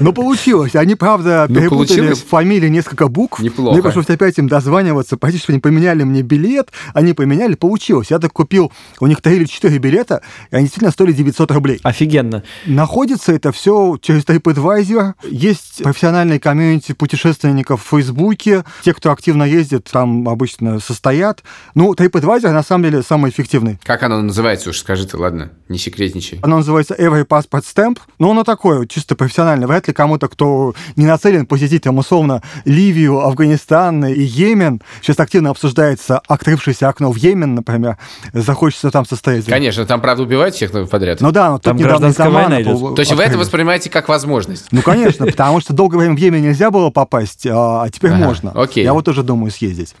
[0.00, 0.74] но получилось.
[0.74, 3.40] Они, правда, Ну, перепутали фамилии несколько букв.
[3.40, 3.72] Неплохо.
[3.74, 6.70] Мне пришлось опять им дозваниваться, просить, что они поменяли мне билет.
[6.94, 8.08] Они поменяли, получилось.
[8.10, 11.80] Я так купил, у них три или четыре билета, и они действительно стоили 900 рублей.
[11.82, 12.42] Офигенно.
[12.66, 15.14] Находится это все через TripAdvisor.
[15.28, 18.64] Есть профессиональные комьюнити путешественников в Фейсбуке.
[18.84, 21.42] Те, кто активно ездит, там обычно состоят.
[21.74, 23.78] Ну, TripAdvisor на самом деле самый эффективный.
[23.84, 26.38] Как оно называется уж, скажи ты, ладно, не секретничай.
[26.42, 27.98] Оно называется Every Passport Stamp.
[28.18, 29.66] Но оно такое, чисто профессиональное.
[29.66, 34.82] Вряд ли кому-то, кто не нацелен посетить, там, условно, Ливию, Афганистан и Йемен.
[35.02, 37.98] Сейчас активно обсуждается открывшееся окно в Йемен, например.
[38.32, 39.46] Захочется там состоять.
[39.46, 41.20] Конечно, там, правда, убивают всех подряд.
[41.20, 42.94] Ну да, но Там недавно война идет.
[42.94, 44.66] То есть вы это воспринимаете как возможность?
[44.72, 48.52] Ну, конечно, потому что долгое время в Йемен нельзя было попасть, а а теперь можно.
[48.52, 48.84] окей.
[48.84, 49.94] Я вот тоже думаю съездить.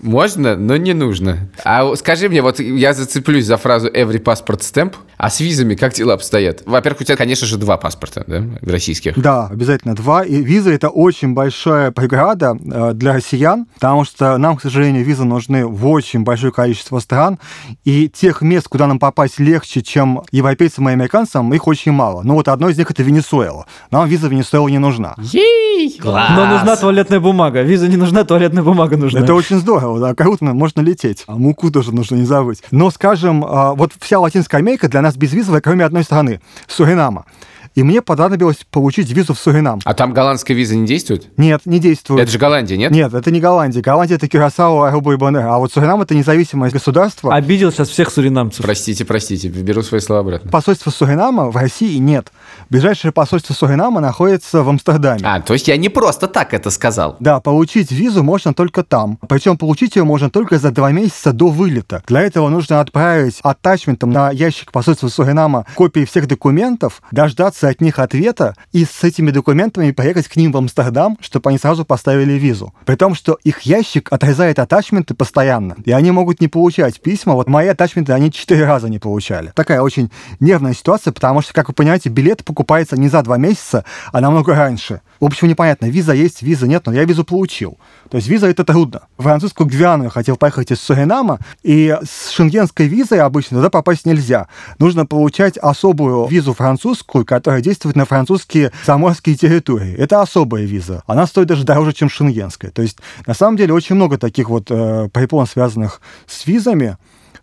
[0.00, 1.48] Можно, но не нужно.
[1.64, 5.74] А вот скажи мне, вот я зацеплюсь за фразу every passport stamp, а с визами
[5.74, 6.62] как дела обстоят?
[6.64, 9.18] Во-первых, у тебя, конечно же, два паспорта, да, российских.
[9.18, 10.24] Да, обязательно два.
[10.24, 15.24] И виза это очень большая преграда э, для россиян, потому что нам, к сожалению, визы
[15.24, 17.38] нужны в очень большое количество стран,
[17.84, 22.22] и тех мест, куда нам попасть легче, чем европейцам и американцам, их очень мало.
[22.22, 23.66] Ну вот одно из них это Венесуэла.
[23.90, 25.14] Нам виза в Венесуэлу не нужна.
[25.18, 25.98] Ей!
[26.04, 27.62] Но нужна туалетная бумага.
[27.62, 29.20] Виза не нужна, туалетная бумага нужна.
[29.20, 31.24] Это очень здорово, да, круто, можно лететь.
[31.26, 32.62] А муку тоже нужно не забыть.
[32.70, 37.24] Но, скажем, а, вот вся Латинская Америка для нас безвизовая, кроме одной страны, Суринама.
[37.78, 39.80] И мне понадобилось получить визу в Суринам.
[39.84, 41.28] А там голландская виза не действует?
[41.36, 42.22] Нет, не действует.
[42.22, 42.90] Это же Голландия, нет?
[42.90, 43.80] Нет, это не Голландия.
[43.80, 45.46] Голландия это Кюрасао, Арубу и Боннер.
[45.46, 47.32] А вот Суринам это независимое государство.
[47.32, 48.64] Обидел сейчас всех суринамцев.
[48.64, 50.50] Простите, простите, беру свои слова обратно.
[50.50, 52.32] Посольства Суринама в России нет.
[52.68, 55.20] Ближайшее посольство Суринама находится в Амстердаме.
[55.22, 57.14] А, то есть я не просто так это сказал.
[57.20, 59.20] Да, получить визу можно только там.
[59.28, 62.02] Причем получить ее можно только за два месяца до вылета.
[62.08, 67.98] Для этого нужно отправить аттачментом на ящик посольства Суринама копии всех документов, дождаться от них
[67.98, 72.74] ответа и с этими документами поехать к ним в Амстердам, чтобы они сразу поставили визу.
[72.84, 77.34] При том, что их ящик отрезает аттачменты постоянно, и они могут не получать письма.
[77.34, 79.52] Вот мои аттачменты они четыре раза не получали.
[79.54, 83.84] Такая очень нервная ситуация, потому что, как вы понимаете, билет покупается не за два месяца,
[84.12, 85.00] а намного раньше.
[85.20, 87.78] В общем, непонятно, виза есть, виза нет, но я визу получил.
[88.10, 89.02] То есть виза это трудно.
[89.16, 94.06] В французскую Гвиану я хотел поехать из Суринама, и с шенгенской визой обычно туда попасть
[94.06, 94.48] нельзя.
[94.78, 99.94] Нужно получать особую визу французскую, которая действует на французские заморские территории.
[99.96, 101.02] Это особая виза.
[101.06, 102.70] Она стоит даже дороже, чем шенгенская.
[102.70, 106.96] То есть, на самом деле, очень много таких вот э, препон, связанных с визами.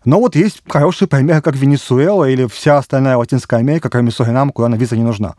[0.04, 4.68] Но вот есть хороший пример, как Венесуэла или вся остальная Латинская Америка, кроме Суринама, куда
[4.68, 5.34] на виза не нужна.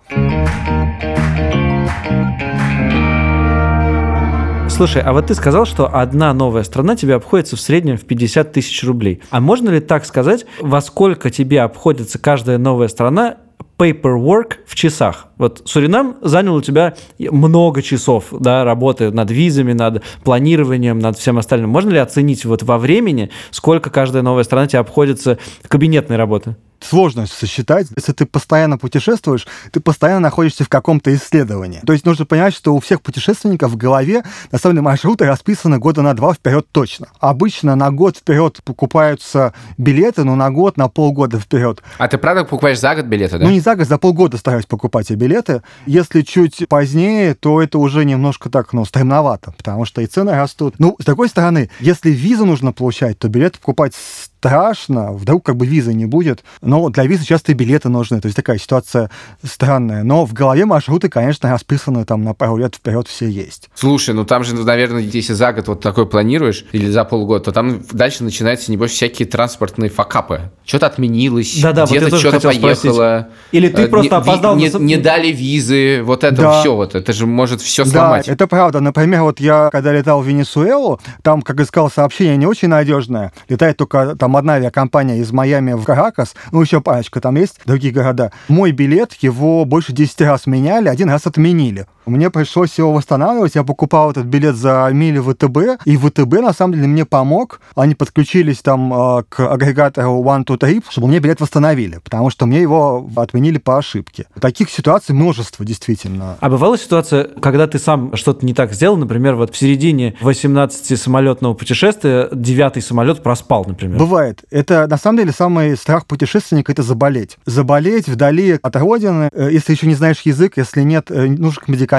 [4.78, 8.52] Слушай, а вот ты сказал, что одна новая страна тебе обходится в среднем в 50
[8.52, 9.22] тысяч рублей.
[9.32, 13.38] А можно ли так сказать, во сколько тебе обходится каждая новая страна
[13.78, 15.28] paperwork в часах.
[15.38, 21.38] Вот Суринам занял у тебя много часов да, работы над визами, над планированием, над всем
[21.38, 21.70] остальным.
[21.70, 25.38] Можно ли оценить вот во времени, сколько каждая новая страна тебе обходится
[25.68, 26.56] кабинетной работы?
[26.84, 27.88] Сложно сосчитать.
[27.96, 31.82] Если ты постоянно путешествуешь, ты постоянно находишься в каком-то исследовании.
[31.86, 35.78] То есть нужно понимать, что у всех путешественников в голове на самом деле маршруты расписаны
[35.80, 37.08] года на два вперед точно.
[37.20, 41.82] Обычно на год вперед покупаются билеты, но на год, на полгода вперед.
[41.98, 43.46] А ты правда покупаешь за год билеты, да?
[43.46, 45.62] Ну, не за год, за полгода стараюсь покупать эти билеты.
[45.86, 50.76] Если чуть позднее, то это уже немножко так, ну, стремновато, потому что и цены растут.
[50.80, 53.94] Ну, с другой стороны, если визу нужно получать, то билеты покупать
[54.40, 56.44] страшно, вдруг как бы визы не будет.
[56.62, 59.10] Но для визы часто и билеты нужны, то есть такая ситуация
[59.44, 60.04] странная.
[60.04, 63.70] Но в голове маршруты, конечно, расписаны там на пару лет вперед все есть.
[63.76, 67.52] Слушай, ну там же, наверное, если за год вот такой планируешь, или за полгода, то
[67.52, 70.52] там дальше начинаются, небось, всякие транспортные факапы.
[70.66, 72.74] Что-то отменилось, Да-да, вот я где-то тоже что-то поехало.
[72.76, 73.26] спросить.
[73.52, 76.60] Или ты э, просто не- опоздал на Не, сам- не дали визы, вот это Да.
[76.62, 78.28] все, вот это же может все Да, сломать.
[78.28, 78.80] это правда.
[78.82, 83.32] Например, вот я, когда летал в Венесуэлу, там, как я сказал, сообщение не очень надежное.
[83.50, 87.94] Летает только там одна авиакомпания из Майами в Каракас, ну, еще парочка там есть, другие
[87.94, 88.32] города.
[88.48, 91.88] Мой билет, его больше 10 раз меняли, один раз отменили.
[92.08, 93.56] Мне пришлось его восстанавливать.
[93.56, 97.60] Я покупал этот билет за мили ВТБ, и ВТБ, на самом деле, мне помог.
[97.76, 102.46] Они подключились там э, к агрегатору One to Trip, чтобы мне билет восстановили, потому что
[102.46, 104.28] мне его отменили по ошибке.
[104.40, 106.38] Таких ситуаций множество, действительно.
[106.40, 111.56] А бывала ситуация, когда ты сам что-то не так сделал, например, вот в середине 18-самолетного
[111.56, 114.00] путешествия девятый самолет проспал, например?
[114.00, 114.44] Бывает.
[114.50, 117.38] Это, на самом деле, самый страх путешественника– это заболеть.
[117.46, 121.97] Заболеть вдали от родины, э, если еще не знаешь язык, если нет э, нужных медикаментов.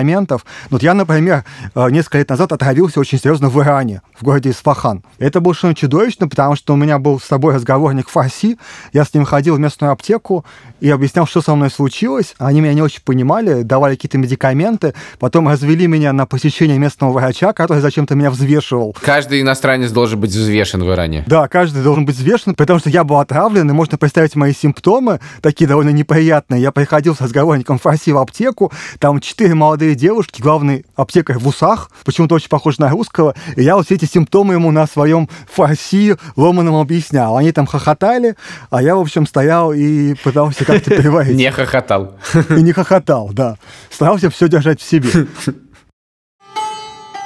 [0.71, 5.03] Вот я, например, э, несколько лет назад отравился очень серьезно в Иране, в городе Исфахан.
[5.19, 8.59] Это было совершенно чудовищно, потому что у меня был с собой разговорник фарси,
[8.93, 10.45] я с ним ходил в местную аптеку
[10.81, 12.35] и объяснял, что со мной случилось.
[12.39, 17.53] Они меня не очень понимали, давали какие-то медикаменты, потом развели меня на посещение местного врача,
[17.53, 18.97] который зачем-то меня взвешивал.
[19.01, 21.25] Каждый иностранец должен быть взвешен в Иране.
[21.27, 25.21] Да, каждый должен быть взвешен, потому что я был отравлен, и можно представить мои симптомы,
[25.41, 26.63] такие довольно неприятные.
[26.63, 31.90] Я приходил с разговорником фарси в аптеку, там четыре молодые девушки, главный аптекарь в усах,
[32.06, 36.16] почему-то очень похож на русского, и я вот все эти симптомы ему на своем фарси
[36.36, 37.38] ломаном объяснял.
[37.38, 38.36] Они там хохотали,
[38.70, 41.36] а я, в общем, стоял и пытался как-то переварить.
[41.36, 42.16] Не хохотал.
[42.50, 43.58] И не хохотал, да.
[43.90, 45.28] Старался все держать в себе.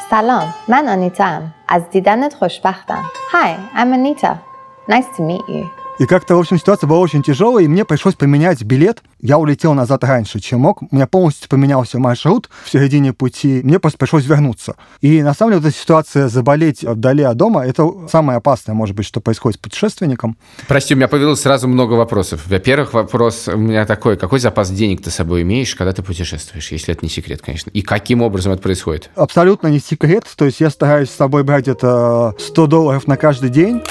[0.10, 4.40] سلام من آنیتا ام از دیدنت خوشبختم Hi, I'm Anita.
[4.88, 5.70] Nice to meet you.
[6.03, 9.05] И как-то, в общем, ситуация была очень тяжелая, и мне пришлось поменять билет.
[9.21, 10.83] Я улетел назад раньше, чем мог.
[10.83, 13.61] У меня полностью поменялся маршрут в середине пути.
[13.63, 14.75] Мне просто пришлось вернуться.
[15.01, 18.97] И на самом деле вот эта ситуация заболеть вдали от дома, это самое опасное, может
[18.97, 20.37] быть, что происходит с путешественником.
[20.67, 22.49] Прости, у меня появилось сразу много вопросов.
[22.49, 24.17] Во-первых, вопрос у меня такой.
[24.17, 27.71] Какой запас денег ты с собой имеешь, когда ты путешествуешь, если это не секрет, конечно?
[27.71, 29.09] И каким образом это происходит?
[29.15, 30.25] Абсолютно не секрет.
[30.35, 33.83] То есть я стараюсь с собой брать это 100 долларов на каждый день.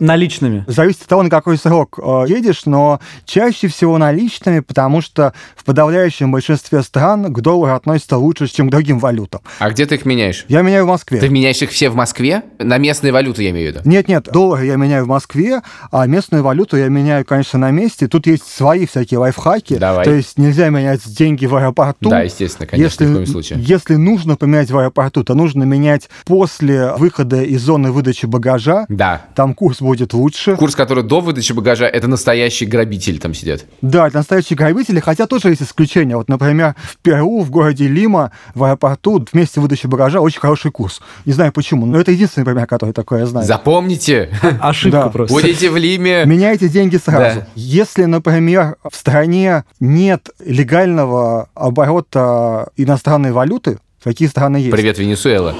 [0.00, 0.64] Наличными.
[0.66, 5.64] Зависит от того, на какой срок э, едешь, но чаще всего наличными, потому что в
[5.64, 9.42] подавляющем большинстве стран к доллару относятся лучше, чем к другим валютам.
[9.58, 10.46] А где ты их меняешь?
[10.48, 11.20] Я меняю в Москве.
[11.20, 12.42] Ты меняешь их все в Москве?
[12.58, 13.88] На местные валюты, я имею в виду.
[13.88, 15.60] Нет, нет, доллары я меняю в Москве,
[15.92, 18.08] а местную валюту я меняю, конечно, на месте.
[18.08, 19.76] Тут есть свои всякие лайфхаки.
[19.76, 20.04] Давай.
[20.04, 22.08] То есть нельзя менять деньги в аэропорту.
[22.08, 23.58] Да, естественно, конечно, если, в коем случае.
[23.60, 28.86] Если нужно поменять в аэропорту, то нужно менять после выхода из зоны выдачи багажа.
[28.88, 29.26] Да.
[29.34, 30.56] Там курс будет лучше.
[30.56, 33.64] Курс, который до выдачи багажа, это настоящие грабители там сидят.
[33.82, 36.16] Да, это настоящие грабители, хотя тоже есть исключения.
[36.16, 41.00] Вот, например, в Перу, в городе Лима, в аэропорту вместе выдачи багажа очень хороший курс.
[41.24, 43.46] Не знаю почему, но это единственный пример, который такой я знаю.
[43.46, 45.08] Запомните, Ошибка Да.
[45.08, 45.34] просто.
[45.34, 46.24] будете в Лиме.
[46.26, 47.40] Меняйте деньги сразу.
[47.40, 47.46] Да.
[47.54, 54.70] Если, например, в стране нет легального оборота иностранной валюты, такие страны есть.
[54.70, 55.54] Привет, Венесуэла.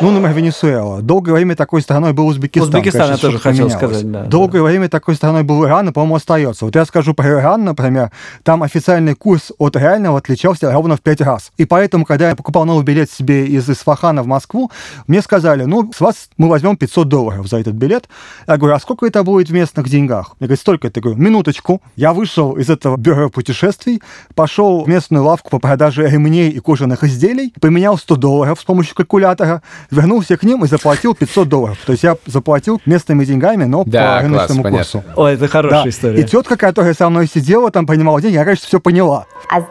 [0.00, 1.02] Ну, например, Венесуэла.
[1.02, 2.68] Долгое время такой страной был Узбекистан.
[2.68, 4.22] Узбекистан Конечно, я тоже хотел сказать, да.
[4.22, 6.66] Долгое время такой страной был Иран, и, по-моему, остается.
[6.66, 8.12] Вот я скажу про Иран, например,
[8.44, 11.50] там официальный курс от реального отличался ровно в пять раз.
[11.56, 14.70] И поэтому, когда я покупал новый билет себе из Исфахана в Москву,
[15.08, 18.08] мне сказали, ну, с вас мы возьмем 500 долларов за этот билет.
[18.46, 20.36] Я говорю, а сколько это будет в местных деньгах?
[20.38, 20.92] Я говорю, столько.
[20.94, 21.82] Я говорю, минуточку.
[21.96, 24.00] Я вышел из этого бюро путешествий,
[24.36, 28.94] пошел в местную лавку по продаже ремней и кожаных изделий, поменял 100 долларов с помощью
[28.94, 31.78] калькулятора, вернулся к ним и заплатил 500 долларов.
[31.84, 35.04] То есть я заплатил местными деньгами, но да, по рыночному класс, курсу.
[35.16, 35.88] О, это хорошая да.
[35.88, 36.20] история.
[36.20, 39.26] И тетка, которая со мной сидела, там принимала деньги, я, конечно, все поняла.
[39.50, 39.64] А с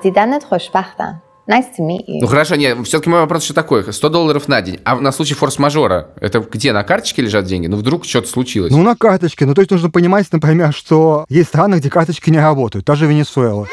[1.48, 2.20] Nice to meet you.
[2.20, 3.94] Ну хорошо, нет, все-таки мой вопрос еще такой.
[3.94, 4.82] 100 долларов на день.
[4.84, 7.68] А на случай форс-мажора, это где, на карточке лежат деньги?
[7.68, 8.70] Ну вдруг что-то случилось?
[8.72, 9.46] Ну на карточке.
[9.46, 12.86] Ну то есть нужно понимать, например, что есть страны, где карточки не работают.
[12.86, 13.66] Даже Венесуэла.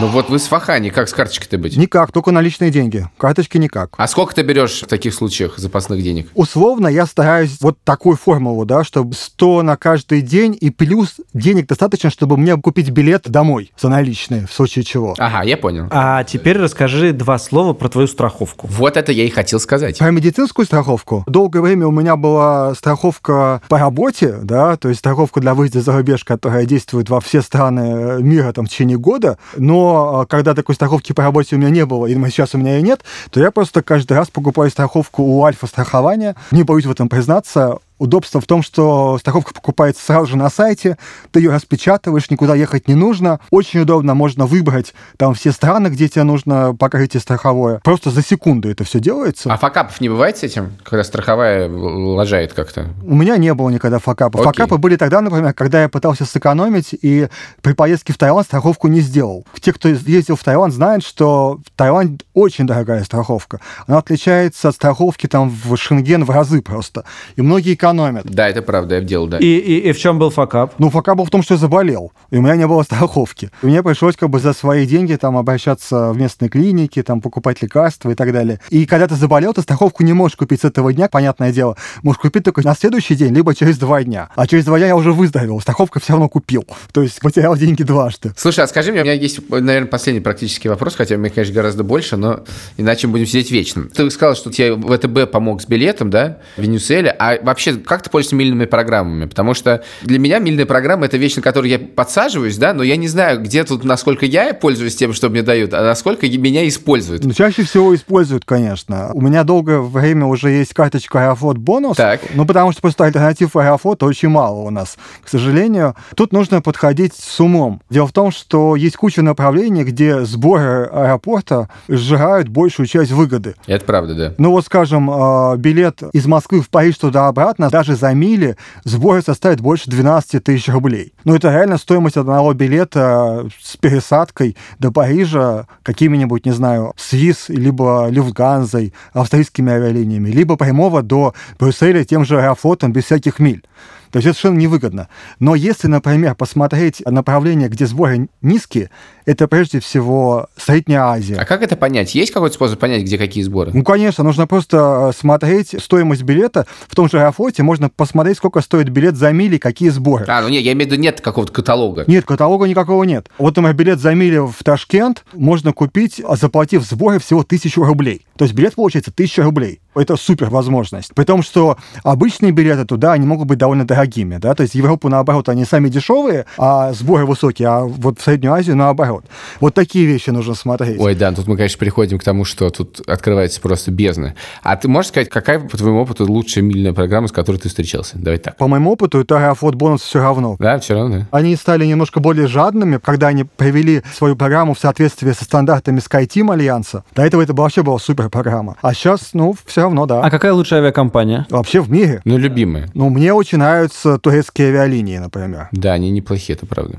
[0.00, 1.76] Ну вот вы с Фахани, как с карточкой-то быть?
[1.76, 3.08] Никак, только наличные деньги.
[3.18, 3.94] Карточки никак.
[3.96, 6.28] А сколько ты берешь в таких случаях запасных денег?
[6.36, 11.66] Условно я стараюсь вот такую формулу, да, чтобы 100 на каждый день и плюс денег
[11.66, 15.16] достаточно, чтобы мне купить билет домой за наличные, в случае чего.
[15.18, 15.88] Ага, я понял.
[15.90, 18.68] А теперь расскажи два слова про твою страховку.
[18.68, 19.98] Вот это я и хотел сказать.
[19.98, 21.24] Про медицинскую страховку.
[21.26, 25.90] Долгое время у меня была страховка по работе, да, то есть страховка для выезда за
[25.96, 29.38] рубеж, которая действует во все страны мира там, в течение года.
[29.56, 32.78] Но а, когда такой страховки по работе у меня не было, и сейчас у меня
[32.78, 36.36] и нет, то я просто каждый раз покупаю страховку у Альфа-страхования.
[36.50, 37.78] Не боюсь в этом признаться.
[37.98, 40.98] Удобство в том, что страховка покупается сразу же на сайте,
[41.30, 43.40] ты ее распечатываешь, никуда ехать не нужно.
[43.50, 47.80] Очень удобно, можно выбрать там все страны, где тебе нужно покрытие страховое.
[47.82, 49.52] Просто за секунду это все делается.
[49.52, 52.88] А факапов не бывает с этим, когда страховая лажает как-то?
[53.02, 54.40] У меня не было никогда факапов.
[54.40, 54.52] Окей.
[54.52, 57.28] Факапы были тогда, например, когда я пытался сэкономить и
[57.62, 59.44] при поездке в Таиланд страховку не сделал.
[59.60, 63.60] Те, кто ездил в Таиланд, знают, что в Таиланд очень дорогая страховка.
[63.86, 67.04] Она отличается от страховки там в Шенген в разы просто.
[67.36, 68.24] И многие экономят.
[68.26, 69.38] Да, это правда, я делал, да.
[69.38, 70.74] И, и, и в чем был факап?
[70.78, 73.50] Ну, пока был в том, что я заболел, и у меня не было страховки.
[73.62, 77.62] И мне пришлось как бы за свои деньги там обращаться в местные клиники, там покупать
[77.62, 78.60] лекарства и так далее.
[78.70, 81.76] И когда ты заболел, ты страховку не можешь купить с этого дня, понятное дело.
[82.02, 84.28] Можешь купить только на следующий день, либо через два дня.
[84.34, 86.64] А через два дня я уже выздоровел, страховка все равно купил.
[86.92, 88.32] То есть потерял деньги дважды.
[88.36, 91.54] Слушай, а скажи мне, у меня есть, наверное, последний практический вопрос, хотя у меня, конечно,
[91.54, 92.40] гораздо больше, но
[92.76, 93.84] иначе мы будем сидеть вечно.
[93.94, 97.14] Ты сказал, что тебе ВТБ помог с билетом, да, в Венесуэле.
[97.18, 99.26] А вообще, как ты пользуешься мильными программами?
[99.26, 102.96] Потому что для меня мильная программа– это вещь, на которую я подсаживаюсь, да, но я
[102.96, 107.24] не знаю, где тут, насколько я пользуюсь тем, что мне дают, а насколько меня используют.
[107.24, 109.10] Ну, чаще всего используют, конечно.
[109.12, 111.96] У меня долгое время уже есть карточка Аэрофлот бонус.
[111.96, 112.20] Так.
[112.34, 115.94] Ну, потому что просто альтернатив Аэрофлота очень мало у нас, к сожалению.
[116.14, 117.80] Тут нужно подходить с умом.
[117.90, 123.54] Дело в том, что есть куча направлений, где сборы аэропорта сжирают большую часть выгоды.
[123.66, 124.34] Это правда, да.
[124.38, 129.60] Ну вот, скажем, э, билет из Москвы в Париж туда-обратно, даже за мили сборы составят
[129.60, 131.12] больше 12 тысяч рублей.
[131.24, 138.08] Ну это реально стоимость одного билета с пересадкой до Парижа какими-нибудь, не знаю, Свис, либо
[138.10, 143.62] Люфтганзой, австрийскими авиалиниями, либо прямого до Брюсселя тем же аэрофлотом без всяких миль.
[144.10, 145.08] То есть это совершенно невыгодно.
[145.38, 148.90] Но если, например, посмотреть направление, где сборы низкие,
[149.28, 151.36] это прежде всего Средняя Азия.
[151.36, 152.14] А как это понять?
[152.14, 153.72] Есть какой-то способ понять, где какие сборы?
[153.74, 156.66] Ну, конечно, нужно просто смотреть стоимость билета.
[156.88, 160.24] В том же Аэрофлоте можно посмотреть, сколько стоит билет за мили, какие сборы.
[160.28, 162.04] А, ну нет, я имею в виду, нет какого-то каталога.
[162.06, 163.28] Нет, каталога никакого нет.
[163.36, 168.24] Вот, например, билет за мили в Ташкент можно купить, заплатив сборы всего тысячу рублей.
[168.38, 169.80] То есть билет получается тысяча рублей.
[169.94, 171.12] Это супер возможность.
[171.12, 174.36] При том, что обычные билеты туда, они могут быть довольно дорогими.
[174.36, 174.54] Да?
[174.54, 178.76] То есть Европу, наоборот, они сами дешевые, а сборы высокие, а вот в Среднюю Азию
[178.76, 179.17] наоборот.
[179.60, 181.00] Вот такие вещи нужно смотреть.
[181.00, 184.34] Ой, да, тут мы, конечно, переходим к тому, что тут открывается просто бездна.
[184.62, 188.18] А ты можешь сказать, какая, по твоему опыту, лучшая мильная программа, с которой ты встречался?
[188.18, 188.56] Давай так.
[188.56, 190.56] По моему опыту, это Аэрофлот бонус все равно.
[190.58, 191.28] Да, все равно, да.
[191.30, 196.52] Они стали немножко более жадными, когда они привели свою программу в соответствии со стандартами SkyTeam
[196.52, 197.04] Альянса.
[197.14, 198.76] До этого это вообще была супер программа.
[198.82, 200.20] А сейчас, ну, все равно, да.
[200.20, 201.46] А какая лучшая авиакомпания?
[201.50, 202.20] Вообще в мире.
[202.24, 202.88] Ну, любимые.
[202.94, 205.68] Ну, мне очень нравятся турецкие авиалинии, например.
[205.72, 206.98] Да, они неплохие, это правда.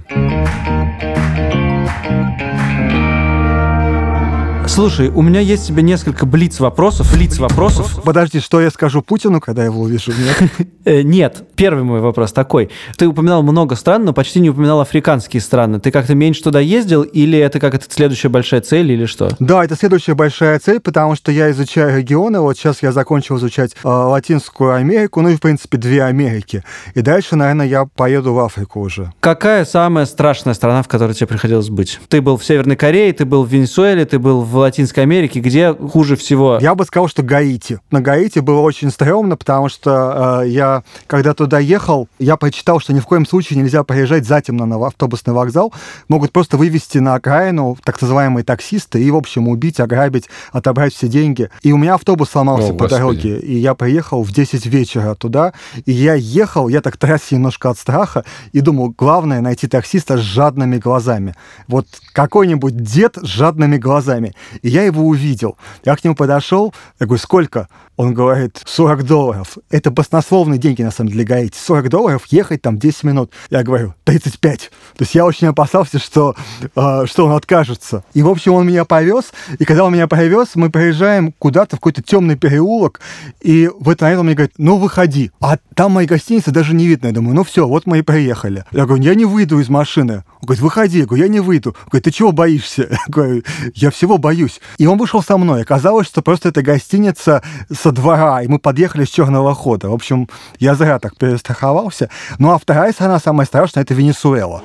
[4.70, 7.12] Слушай, у меня есть тебе несколько блиц-вопросов.
[7.14, 8.02] Блиц-вопросов.
[8.06, 10.12] Подожди, что я скажу Путину, когда его увижу?
[10.12, 10.52] Нет?
[10.86, 12.70] Э, Нет, первый мой вопрос такой.
[12.98, 15.80] Ты упоминал много стран, но почти не упоминал африканские страны.
[15.80, 19.30] Ты как-то меньше туда ездил, или это как это следующая большая цель, или что?
[19.40, 22.40] Да, это следующая большая цель, потому что я изучаю регионы.
[22.40, 26.64] Вот сейчас я закончил изучать э, Латинскую Америку, ну и, в принципе, две Америки.
[26.96, 29.12] И дальше, наверное, я поеду в Африку уже.
[29.20, 32.00] Какая самая страшная страна, в которой тебе приходилось быть?
[32.08, 35.40] Ты был в Северной Корее, ты был в Венесуэле, ты был в Латинской Америке.
[35.40, 36.60] Где хуже всего?
[36.62, 37.80] Я бы сказал, что Гаити.
[37.92, 42.94] На Гаити было очень стрёмно, потому что э, я, когда туда ехал, я прочитал, что
[42.94, 45.74] ни в коем случае нельзя приезжать затемно на автобусный вокзал.
[46.08, 51.08] Могут просто вывести на окраину так называемые таксисты и, в общем, убить, ограбить, отобрать все
[51.08, 51.50] деньги.
[51.62, 52.92] И у меня автобус сломался О, по Господи.
[52.92, 55.54] дороге, и я приехал в 10 вечера туда,
[55.86, 60.22] и я ехал, я так трясся немножко от страха, и думал, главное найти таксиста с
[60.22, 61.36] жадными глазами.
[61.68, 64.34] Вот какой-нибудь дед с жадными глазами.
[64.62, 65.58] И я его увидел.
[65.86, 67.68] Я к нему подошел, я говорю, сколько?
[68.00, 69.58] Он говорит, 40 долларов.
[69.70, 71.58] Это баснословные деньги, на самом деле, для Гаити.
[71.58, 73.32] 40 долларов, ехать там 10 минут.
[73.50, 74.60] Я говорю, 35.
[74.60, 78.06] То есть я очень опасался, что, э, что он откажется.
[78.14, 81.80] И, в общем, он меня повез, и когда он меня повез, мы приезжаем куда-то в
[81.80, 83.02] какой-то темный переулок,
[83.42, 85.32] и в этот момент он мне говорит, ну, выходи.
[85.42, 87.08] А там моей гостиницы даже не видно.
[87.08, 88.64] Я думаю, ну все, вот мы и приехали.
[88.72, 90.24] Я говорю, я не выйду из машины.
[90.42, 91.00] Он говорит, выходи.
[91.00, 91.70] Я говорю, я не выйду.
[91.70, 92.88] Он говорит, ты чего боишься?
[92.90, 93.44] Я говорю,
[93.76, 94.39] я всего боюсь.
[94.78, 95.62] И он вышел со мной.
[95.62, 99.90] Оказалось, что просто это гостиница со двора, и мы подъехали с черного хода.
[99.90, 100.30] В общем,
[100.60, 102.10] я зря так перестраховался.
[102.38, 104.62] Ну а вторая страна, самая страшная, это Венесуэла.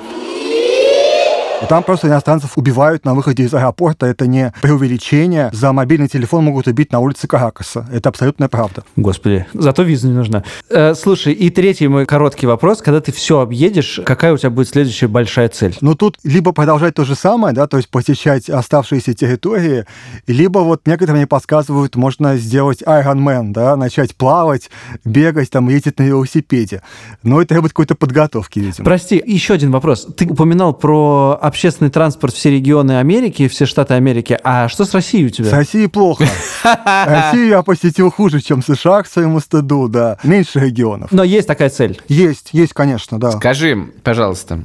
[1.63, 4.07] И там просто иностранцев убивают на выходе из аэропорта.
[4.07, 5.51] Это не преувеличение.
[5.53, 7.87] За мобильный телефон могут убить на улице Каракаса.
[7.93, 8.83] Это абсолютная правда.
[8.97, 10.43] Господи, зато виза не нужна.
[10.69, 12.83] Э, слушай, и третий мой короткий вопрос.
[12.83, 15.77] Когда ты все объедешь, какая у тебя будет следующая большая цель?
[15.81, 19.87] Но тут либо продолжать то же самое, да, то есть посещать оставшиеся территории,
[20.27, 24.71] либо вот некоторые мне подсказывают, можно сделать Ironman, да, начать плавать,
[25.05, 26.83] бегать, там, ездить на велосипеде.
[27.23, 28.85] Но это требует какой-то подготовки, видимо.
[28.85, 30.07] Прости, еще один вопрос.
[30.17, 34.39] Ты упоминал про общественный транспорт все регионы Америки, все штаты Америки.
[34.43, 35.51] А что с Россией у тебя?
[35.51, 36.25] С Россией плохо.
[36.85, 40.19] Россию я посетил хуже, чем США, к своему стыду, да.
[40.25, 41.13] Меньше регионов.
[41.13, 42.01] Но есть такая цель.
[42.09, 43.33] Есть, есть, конечно, да.
[43.33, 44.65] Скажи, пожалуйста,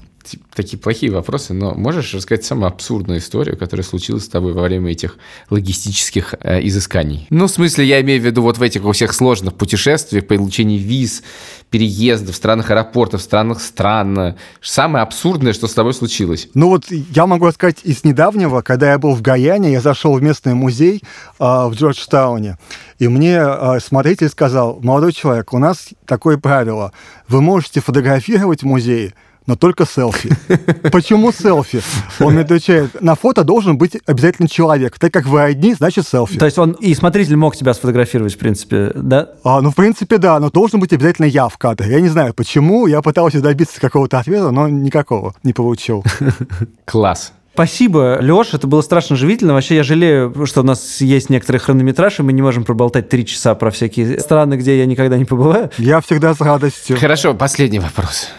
[0.53, 4.91] такие плохие вопросы, но можешь рассказать самую абсурдную историю, которая случилась с тобой во время
[4.91, 5.17] этих
[5.49, 7.27] логистических э, изысканий?
[7.29, 10.77] Ну, в смысле, я имею в виду вот в этих у всех сложных путешествиях, получении
[10.77, 11.23] виз,
[11.69, 14.35] переездов, странных аэропортов, странных стран.
[14.61, 16.49] Самое абсурдное, что с тобой случилось?
[16.53, 20.21] Ну вот я могу рассказать из недавнего, когда я был в Гаяне, я зашел в
[20.21, 21.01] местный музей
[21.39, 22.57] э, в Джорджтауне,
[22.97, 26.91] и мне э, смотритель сказал, молодой человек, у нас такое правило,
[27.27, 29.13] вы можете фотографировать в музее,
[29.49, 30.29] но только селфи.
[30.91, 31.81] Почему селфи?
[32.19, 34.99] Он мне отвечает, на фото должен быть обязательно человек.
[34.99, 36.37] Так как вы одни, значит селфи.
[36.37, 39.29] То есть он и смотритель мог тебя сфотографировать, в принципе, да?
[39.43, 41.91] А, ну, в принципе, да, но должен быть обязательно я в кадре.
[41.91, 42.85] Я не знаю, почему.
[42.85, 46.03] Я пытался добиться какого-то ответа, но никакого не получил.
[46.85, 47.33] Класс.
[47.55, 49.53] Спасибо, Леш, это было страшно живительно.
[49.53, 53.25] Вообще, я жалею, что у нас есть некоторый хронометраж, и мы не можем проболтать три
[53.25, 55.71] часа про всякие страны, где я никогда не побываю.
[55.79, 56.97] Я всегда с радостью.
[56.97, 58.29] Хорошо, последний вопрос.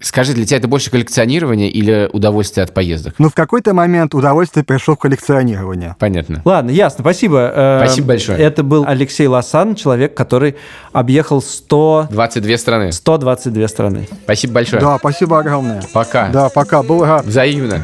[0.00, 3.14] Скажи, для тебя это больше коллекционирование или удовольствие от поездок?
[3.18, 5.96] Ну, в какой-то момент удовольствие пришло в коллекционирование.
[5.98, 6.40] Понятно.
[6.44, 7.52] Ладно, ясно, спасибо.
[7.52, 8.38] Э, Спасибо большое.
[8.38, 10.54] Это был Алексей Лосан, человек, который
[10.92, 12.08] объехал 100...
[12.10, 12.92] 22 страны.
[12.92, 14.08] 122 страны.
[14.22, 14.80] Спасибо большое.
[14.80, 15.82] Да, спасибо огромное.
[15.92, 16.28] Пока.
[16.28, 16.82] Да, пока.
[16.84, 17.24] Был рад.
[17.26, 17.82] Взаимно.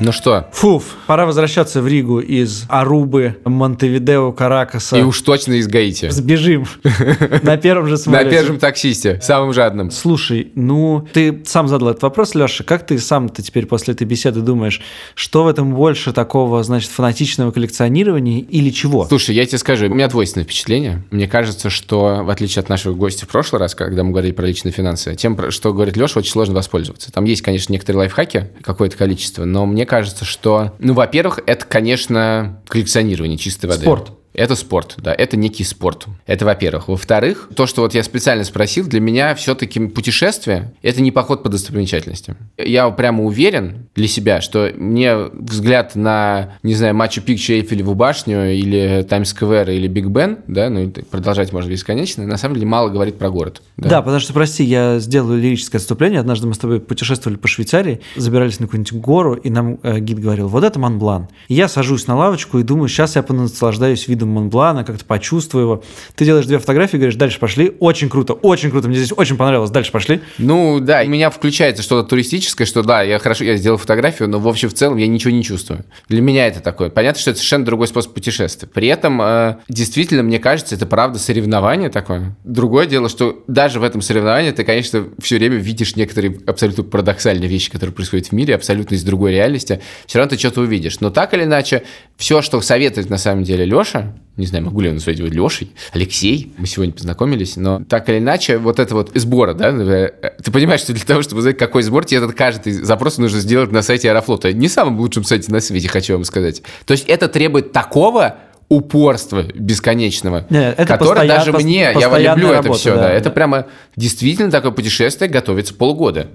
[0.00, 0.48] Ну что?
[0.52, 4.96] Фуф, пора возвращаться в Ригу из Арубы, Монтевидео, Каракаса.
[4.96, 6.10] И уж точно из Гаити.
[6.10, 6.66] Сбежим
[7.42, 8.30] на первом же На самолете.
[8.30, 9.90] первом таксисте, самым жадным.
[9.90, 12.62] Слушай, ну, ты сам задал этот вопрос, Леша.
[12.62, 14.80] Как ты сам-то теперь после этой беседы думаешь,
[15.16, 19.04] что в этом больше такого, значит, фанатичного коллекционирования или чего?
[19.06, 21.02] Слушай, я тебе скажу, у меня двойственное впечатление.
[21.10, 24.46] Мне кажется, что в отличие от нашего гостя в прошлый раз, когда мы говорили про
[24.46, 27.10] личные финансы, тем, что говорит Леша, очень сложно воспользоваться.
[27.10, 32.62] Там есть, конечно, некоторые лайфхаки, какое-то количество, но мне кажется, что, ну, во-первых, это, конечно,
[32.68, 33.82] коллекционирование чистой воды.
[33.82, 34.12] Спорт.
[34.34, 36.06] Это спорт, да, это некий спорт.
[36.26, 36.88] Это во-первых.
[36.88, 41.48] Во-вторых, то, что вот я специально спросил, для меня все-таки путешествие– это не поход по
[41.48, 42.36] достопримечательностям.
[42.56, 49.04] Я прямо уверен для себя, что мне взгляд на, не знаю, Мачу-Пикчу, Эйфелеву башню или
[49.08, 53.18] Таймс-сквер или Биг Бен, да, ну и продолжать можно бесконечно, на самом деле мало говорит
[53.18, 53.62] про город.
[53.76, 54.02] Да.
[54.02, 56.20] потому что, прости, я сделаю лирическое отступление.
[56.20, 60.20] Однажды мы с тобой путешествовали по Швейцарии, забирались на какую-нибудь гору, и нам э, гид
[60.20, 61.28] говорил, вот это Монблан.
[61.48, 65.84] И я сажусь на лавочку и думаю, сейчас я понаслаждаюсь видом Монблана, как-то почувствую его.
[66.14, 67.74] Ты делаешь две фотографии, говоришь, дальше пошли.
[67.80, 70.20] Очень круто, очень круто, мне здесь очень понравилось, дальше пошли.
[70.38, 74.38] Ну да, у меня включается что-то туристическое, что да, я хорошо, я сделал фотографию, но
[74.38, 75.84] в общем в целом я ничего не чувствую.
[76.08, 76.90] Для меня это такое.
[76.90, 78.68] Понятно, что это совершенно другой способ путешествия.
[78.68, 82.36] При этом э, действительно, мне кажется, это правда соревнование такое.
[82.44, 87.48] Другое дело, что даже в этом соревновании ты, конечно, все время видишь некоторые абсолютно парадоксальные
[87.48, 89.80] вещи, которые происходят в мире, абсолютно из другой реальности.
[90.06, 91.00] Все равно ты что-то увидишь.
[91.00, 91.82] Но так или иначе,
[92.16, 95.72] все, что советует на самом деле Леша, не знаю, могу ли я назвать его Лешей,
[95.92, 100.10] Алексей, мы сегодня познакомились, но так или иначе, вот это вот сбора, да, э,
[100.42, 103.72] ты понимаешь, что для того, чтобы узнать, какой сбор, тебе этот каждый запрос нужно сделать
[103.72, 104.52] на сайте Аэрофлота.
[104.52, 106.62] Не самом лучшем сайте на свете, хочу вам сказать.
[106.86, 108.36] То есть это требует такого
[108.68, 113.12] упорства бесконечного, Не, это которое постоян- даже мне, я люблю это работа, все, да, да.
[113.12, 116.28] это прямо действительно такое путешествие готовится полгода.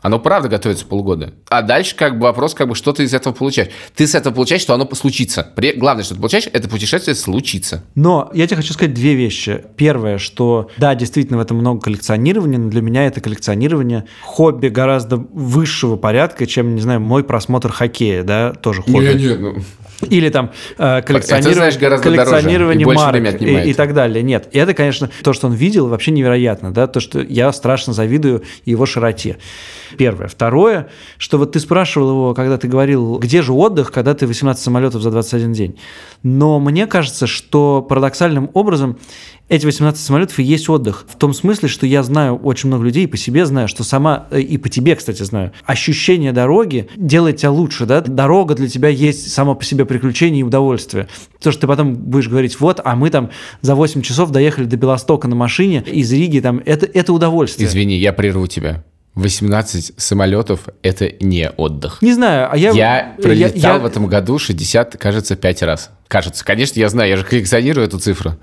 [0.00, 1.34] Оно правда готовится полгода.
[1.48, 3.70] А дальше как бы вопрос, как бы, что ты из этого получаешь.
[3.96, 5.50] Ты с этого получаешь, что оно случится.
[5.56, 7.84] При- Главное, что ты получаешь, это путешествие случится.
[7.94, 9.64] Но я тебе хочу сказать две вещи.
[9.76, 15.16] Первое, что да, действительно в этом много коллекционирования, но для меня это коллекционирование хобби гораздо
[15.16, 19.36] высшего порядка, чем, не знаю, мой просмотр хоккея, да, тоже хобби.
[19.40, 19.56] ну,
[20.02, 24.22] Или там э, коллекционирование, знаешь, гораздо дороже коллекционирование и марок и, и так далее.
[24.22, 27.92] Нет, и это, конечно, то, что он видел, вообще невероятно, да, то, что я страшно
[27.92, 29.38] завидую его широте.
[29.96, 30.28] Первое.
[30.28, 34.62] Второе, что вот ты спрашивал его, когда ты говорил, где же отдых, когда ты 18
[34.62, 35.78] самолетов за 21 день.
[36.22, 38.98] Но мне кажется, что парадоксальным образом
[39.48, 41.06] эти 18 самолетов и есть отдых.
[41.08, 44.26] В том смысле, что я знаю очень много людей, и по себе знаю, что сама,
[44.30, 48.00] э, и по тебе, кстати, знаю, ощущение дороги делает тебя лучше, да?
[48.00, 51.08] Дорога для тебя есть само по себе приключение и удовольствие.
[51.40, 53.30] То, что ты потом будешь говорить, вот, а мы там
[53.60, 57.68] за 8 часов доехали до Белостока на машине из Риги, там, это, это удовольствие.
[57.68, 58.84] Извини, я прерву тебя.
[59.14, 62.00] 18 самолетов– это не отдых.
[62.02, 62.70] Не знаю, а я...
[62.70, 65.90] Я пролетал я- в этом году 60, кажется, 5 раз.
[66.06, 66.44] Кажется.
[66.44, 68.36] Конечно, я знаю, я же коллекционирую эту цифру.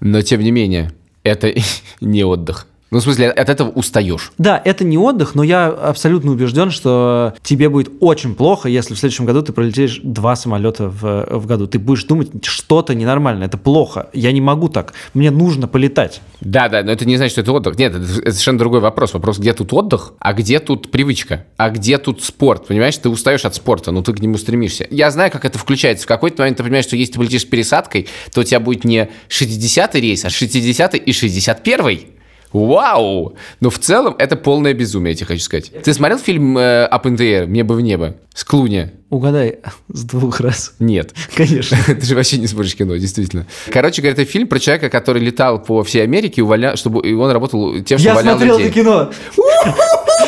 [0.00, 0.92] Но, тем не менее,
[1.22, 1.52] это
[2.00, 2.66] не отдых.
[2.90, 4.32] Ну, в смысле, от этого устаешь.
[4.38, 8.98] Да, это не отдых, но я абсолютно убежден, что тебе будет очень плохо, если в
[8.98, 11.68] следующем году ты пролетишь два самолета в, в году.
[11.68, 14.10] Ты будешь думать, что-то ненормально, это плохо.
[14.12, 14.92] Я не могу так.
[15.14, 16.20] Мне нужно полетать.
[16.40, 17.78] Да, да, но это не значит, что это отдых.
[17.78, 19.14] Нет, это, совершенно другой вопрос.
[19.14, 22.66] Вопрос, где тут отдых, а где тут привычка, а где тут спорт.
[22.66, 24.86] Понимаешь, ты устаешь от спорта, но ты к нему стремишься.
[24.90, 26.04] Я знаю, как это включается.
[26.04, 28.84] В какой-то момент ты понимаешь, что если ты полетишь с пересадкой, то у тебя будет
[28.84, 32.19] не 60-й рейс, а 60-й и 61-й.
[32.52, 33.36] Вау!
[33.60, 35.72] Но в целом это полное безумие, я тебе хочу сказать.
[35.82, 38.90] Ты смотрел фильм э, Up in the Air, «Небо в небо» с Клуни?
[39.10, 39.58] Угадай
[39.92, 40.74] с двух раз.
[40.78, 41.12] Нет.
[41.34, 41.76] Конечно.
[41.86, 43.46] Ты же вообще не смотришь кино, действительно.
[43.72, 46.76] Короче говоря, это фильм про человека, который летал по всей Америке, увольня...
[46.76, 48.70] чтобы и он работал тем, что Я увольнял смотрел людей.
[48.70, 49.10] это кино.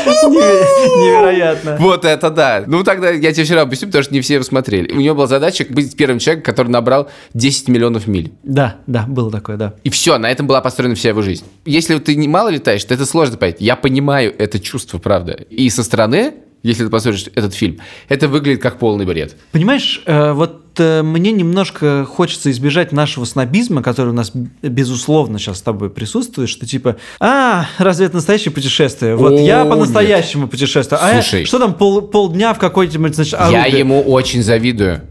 [0.04, 1.76] Неверо- Невероятно.
[1.78, 2.64] Вот это да.
[2.66, 4.92] Ну тогда я тебе вчера объясню, потому что не все его смотрели.
[4.92, 8.32] У него была задача быть первым человеком, который набрал 10 миллионов миль.
[8.42, 9.74] Да, да, было такое, да.
[9.84, 11.44] И все, на этом была построена вся его жизнь.
[11.64, 13.56] Если ты не мало летаешь, то это сложно понять.
[13.60, 15.32] Я понимаю это чувство, правда.
[15.50, 19.36] И со стороны, если ты посмотришь этот фильм, это выглядит как полный бред.
[19.52, 24.30] Понимаешь, э, вот э, мне немножко хочется избежать нашего снобизма, который у нас,
[24.62, 29.16] безусловно, сейчас с тобой присутствует, что типа, а, разве это настоящее путешествие?
[29.16, 30.98] Вот О, я по-настоящему путешествую.
[31.02, 31.44] А я- Слушай.
[31.44, 33.78] что там, пол, полдня в какой-нибудь, значит, Я Арубе?
[33.78, 35.02] ему очень завидую.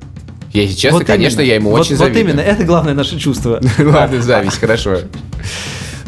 [0.53, 1.47] Я, если честно, Вот конечно, именно.
[1.49, 2.25] я ему Вот- очень Вот завидую.
[2.25, 3.61] именно, это главное наше чувство.
[3.77, 4.97] Ладно, зависть, хорошо.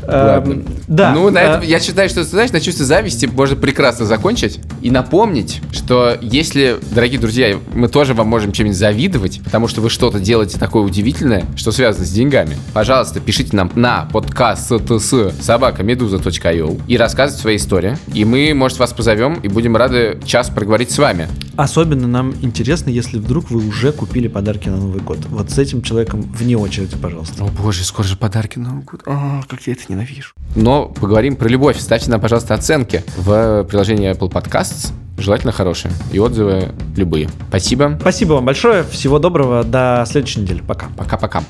[0.07, 0.53] Ладно.
[0.53, 1.13] Эм, Да.
[1.13, 4.91] Ну, на э, этом, я считаю, что, знаешь, на чувстве зависти можно прекрасно закончить и
[4.91, 10.19] напомнить, что если, дорогие друзья, мы тоже вам можем чем-нибудь завидовать, потому что вы что-то
[10.19, 17.41] делаете такое удивительное, что связано с деньгами, пожалуйста, пишите нам на подкаст собакамедуза.io и рассказывайте
[17.41, 17.97] свои истории.
[18.13, 21.27] И мы, может, вас позовем и будем рады час проговорить с вами.
[21.55, 25.19] Особенно нам интересно, если вдруг вы уже купили подарки на Новый год.
[25.29, 27.43] Вот с этим человеком вне очереди, пожалуйста.
[27.43, 29.01] О боже, скоро же подарки на Новый год.
[29.05, 30.33] А, как я это ненавижу.
[30.55, 31.79] Но поговорим про любовь.
[31.79, 34.91] Ставьте нам, пожалуйста, оценки в приложении Apple Podcasts.
[35.17, 35.91] Желательно хорошие.
[36.11, 37.29] И отзывы любые.
[37.49, 37.97] Спасибо.
[38.01, 38.83] Спасибо вам большое.
[38.83, 39.63] Всего доброго.
[39.63, 40.61] До следующей недели.
[40.61, 40.87] Пока.
[40.97, 41.43] Пока-пока.